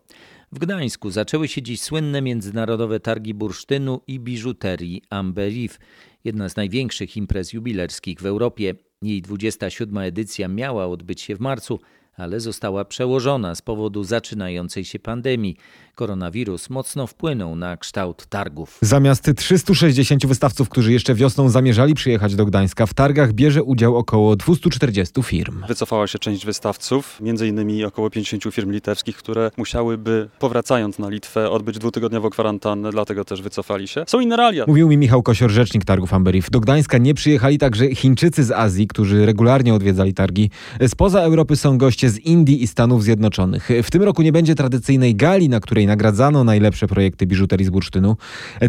W 0.52 0.60
Gdańsku 0.60 1.10
zaczęły 1.10 1.48
się 1.48 1.62
dziś 1.62 1.82
słynne 1.82 2.22
międzynarodowe 2.22 3.00
targi 3.00 3.34
bursztynu 3.34 4.02
i 4.08 4.20
biżuterii 4.20 5.02
Amberif, 5.10 5.80
jedna 6.24 6.50
z 6.50 6.56
największych 6.56 7.18
imprez 7.18 7.54
jubilerskich 7.54 8.22
w 8.22 8.26
Europie. 8.26 8.76
Jej 9.02 9.22
27. 9.22 9.98
edycja 9.98 10.48
miała 10.48 10.88
odbyć 10.88 11.22
się 11.22 11.36
w 11.36 11.40
marcu, 11.40 11.80
ale 12.20 12.40
została 12.40 12.86
przełożona 12.86 13.56
z 13.56 13.62
powodu 13.62 14.04
zaczynającej 14.04 14.86
się 14.86 15.00
pandemii. 15.00 15.58
Koronawirus 16.00 16.70
mocno 16.70 17.08
wpłynął 17.08 17.56
na 17.56 17.78
kształt 17.78 18.26
targów. 18.26 18.78
Zamiast 18.82 19.32
360 19.36 20.26
wystawców, 20.26 20.70
którzy 20.70 20.94
jeszcze 20.94 21.16
wiosną 21.16 21.50
zamierzali 21.50 21.94
przyjechać 21.94 22.36
do 22.36 22.46
Gdańska, 22.46 22.86
w 22.86 22.94
targach 22.94 23.34
bierze 23.34 23.64
udział 23.64 23.98
około 23.98 24.36
240 24.36 25.24
firm. 25.24 25.64
Wycofała 25.68 26.08
się 26.08 26.20
część 26.20 26.46
wystawców, 26.46 27.22
między 27.22 27.48
innymi 27.48 27.86
około 27.86 28.10
50 28.10 28.44
firm 28.56 28.72
litewskich, 28.72 29.18
które 29.18 29.52
musiałyby, 29.58 30.30
powracając 30.40 31.00
na 31.00 31.10
Litwę, 31.10 31.50
odbyć 31.50 31.80
dwutygodniową 31.80 32.30
kwarantannę, 32.30 32.92
dlatego 32.92 33.26
też 33.26 33.42
wycofali 33.42 33.88
się. 33.88 34.04
Są 34.08 34.20
inne 34.20 34.38
realia. 34.38 34.64
Mówił 34.68 34.88
mi 34.90 34.98
Michał 34.98 35.24
Kosior, 35.24 35.52
rzecznik 35.52 35.86
targów 35.86 36.14
Amberif. 36.14 36.50
Do 36.50 36.60
Gdańska 36.60 36.98
nie 36.98 37.14
przyjechali 37.14 37.58
także 37.58 37.96
Chińczycy 37.96 38.44
z 38.44 38.52
Azji, 38.52 38.88
którzy 38.88 39.26
regularnie 39.26 39.74
odwiedzali 39.74 40.14
targi. 40.14 40.50
Spoza 40.88 41.22
Europy 41.22 41.56
są 41.56 41.78
goście 41.78 42.10
z 42.10 42.20
Indii 42.20 42.64
i 42.64 42.68
Stanów 42.68 43.04
Zjednoczonych. 43.04 43.70
W 43.84 43.92
tym 43.92 44.04
roku 44.04 44.22
nie 44.22 44.32
będzie 44.32 44.56
tradycyjnej 44.56 45.16
gali, 45.16 45.50
na 45.50 45.60
której 45.60 45.89
nagradzano 45.90 46.44
najlepsze 46.44 46.88
projekty 46.88 47.26
biżuterii 47.26 47.66
z 47.66 47.70
bursztynu. 47.70 48.16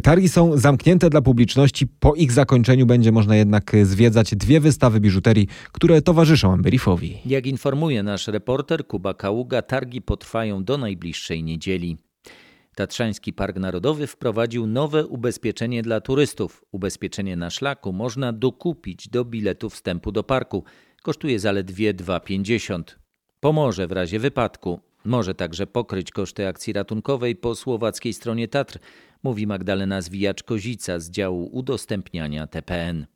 Targi 0.02 0.28
są 0.28 0.56
zamknięte 0.58 1.10
dla 1.10 1.22
publiczności. 1.22 1.86
Po 1.86 2.14
ich 2.14 2.32
zakończeniu 2.32 2.86
będzie 2.86 3.12
można 3.12 3.36
jednak 3.36 3.72
zwiedzać 3.82 4.34
dwie 4.34 4.60
wystawy 4.60 5.00
biżuterii, 5.00 5.48
które 5.72 6.02
towarzyszą 6.02 6.52
Amberifowi. 6.52 7.18
Jak 7.26 7.46
informuje 7.46 8.02
nasz 8.02 8.28
reporter 8.28 8.86
Kuba 8.86 9.14
Kaługa, 9.14 9.62
targi 9.62 10.02
potrwają 10.02 10.64
do 10.64 10.78
najbliższej 10.78 11.42
niedzieli. 11.42 11.96
Tatrzański 12.76 13.32
Park 13.32 13.56
Narodowy 13.56 14.06
wprowadził 14.06 14.66
nowe 14.66 15.06
ubezpieczenie 15.06 15.82
dla 15.82 16.00
turystów. 16.00 16.64
Ubezpieczenie 16.72 17.36
na 17.36 17.50
szlaku 17.50 17.92
można 17.92 18.32
dokupić 18.32 19.08
do 19.08 19.24
biletu 19.24 19.70
wstępu 19.70 20.12
do 20.12 20.22
parku. 20.22 20.64
Kosztuje 21.02 21.38
zaledwie 21.38 21.94
2,50. 21.94 22.82
Pomoże 23.40 23.86
w 23.86 23.92
razie 23.92 24.18
wypadku. 24.18 24.80
Może 25.04 25.34
także 25.34 25.66
pokryć 25.66 26.10
koszty 26.10 26.48
akcji 26.48 26.72
ratunkowej 26.72 27.36
po 27.36 27.54
słowackiej 27.54 28.12
stronie 28.12 28.48
Tatr, 28.48 28.78
mówi 29.22 29.46
Magdalena 29.46 30.00
Zwijacz-Kozica 30.00 31.00
z 31.00 31.10
działu 31.10 31.50
udostępniania 31.52 32.46
TPN. 32.46 33.06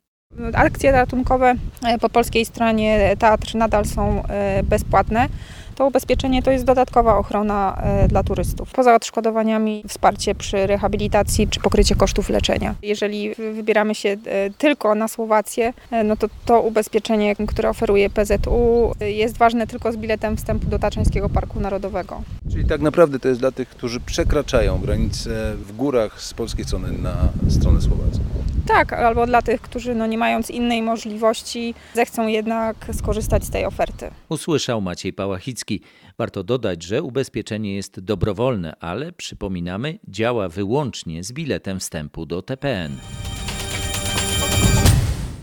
Akcje 0.53 0.91
ratunkowe 0.91 1.55
po 2.01 2.09
polskiej 2.09 2.45
stronie 2.45 3.15
Tatr 3.19 3.55
nadal 3.55 3.85
są 3.85 4.23
bezpłatne. 4.63 5.27
To 5.75 5.87
ubezpieczenie 5.87 6.43
to 6.43 6.51
jest 6.51 6.65
dodatkowa 6.65 7.17
ochrona 7.17 7.81
dla 8.07 8.23
turystów. 8.23 8.71
Poza 8.71 8.95
odszkodowaniami 8.95 9.83
wsparcie 9.87 10.35
przy 10.35 10.67
rehabilitacji 10.67 11.47
czy 11.47 11.59
pokrycie 11.59 11.95
kosztów 11.95 12.29
leczenia. 12.29 12.75
Jeżeli 12.81 13.35
wybieramy 13.35 13.95
się 13.95 14.17
tylko 14.57 14.95
na 14.95 15.07
Słowację, 15.07 15.73
no 16.05 16.17
to 16.17 16.27
to 16.45 16.61
ubezpieczenie, 16.61 17.35
które 17.35 17.69
oferuje 17.69 18.09
PZU 18.09 18.91
jest 18.99 19.37
ważne 19.37 19.67
tylko 19.67 19.91
z 19.91 19.97
biletem 19.97 20.37
wstępu 20.37 20.67
do 20.67 20.79
Tatrzańskiego 20.79 21.29
Parku 21.29 21.59
Narodowego. 21.59 22.21
Czyli 22.51 22.65
tak 22.65 22.81
naprawdę 22.81 23.19
to 23.19 23.27
jest 23.27 23.39
dla 23.39 23.51
tych, 23.51 23.69
którzy 23.69 23.99
przekraczają 23.99 24.77
granice 24.77 25.29
w 25.55 25.75
górach 25.75 26.21
z 26.21 26.33
polskiej 26.33 26.65
strony 26.65 26.91
na 26.91 27.15
stronę 27.49 27.81
słowacką. 27.81 28.23
Tak, 28.67 28.93
albo 28.93 29.25
dla 29.25 29.41
tych, 29.41 29.61
którzy 29.61 29.95
no, 29.95 30.07
nie 30.07 30.17
mając 30.17 30.49
innej 30.49 30.81
możliwości, 30.81 31.73
zechcą 31.93 32.27
jednak 32.27 32.75
skorzystać 32.93 33.43
z 33.43 33.49
tej 33.49 33.65
oferty. 33.65 34.11
Usłyszał 34.29 34.81
Maciej 34.81 35.13
Pałachicki. 35.13 35.81
Warto 36.17 36.43
dodać, 36.43 36.83
że 36.83 37.03
ubezpieczenie 37.03 37.75
jest 37.75 37.99
dobrowolne, 37.99 38.75
ale 38.79 39.11
przypominamy, 39.11 39.99
działa 40.07 40.49
wyłącznie 40.49 41.23
z 41.23 41.33
biletem 41.33 41.79
wstępu 41.79 42.25
do 42.25 42.41
TPN. 42.41 42.97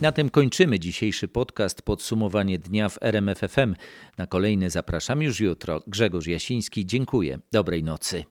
Na 0.00 0.12
tym 0.12 0.30
kończymy 0.30 0.78
dzisiejszy 0.78 1.28
podcast 1.28 1.82
Podsumowanie 1.82 2.58
dnia 2.58 2.88
w 2.88 2.98
RMFFM. 3.00 3.74
Na 4.18 4.26
kolejny 4.26 4.70
zapraszam 4.70 5.22
już 5.22 5.40
jutro. 5.40 5.82
Grzegorz 5.87 6.26
Jasiński, 6.26 6.87
dziękuję. 6.87 7.38
Dobrej 7.52 7.85
nocy. 7.85 8.24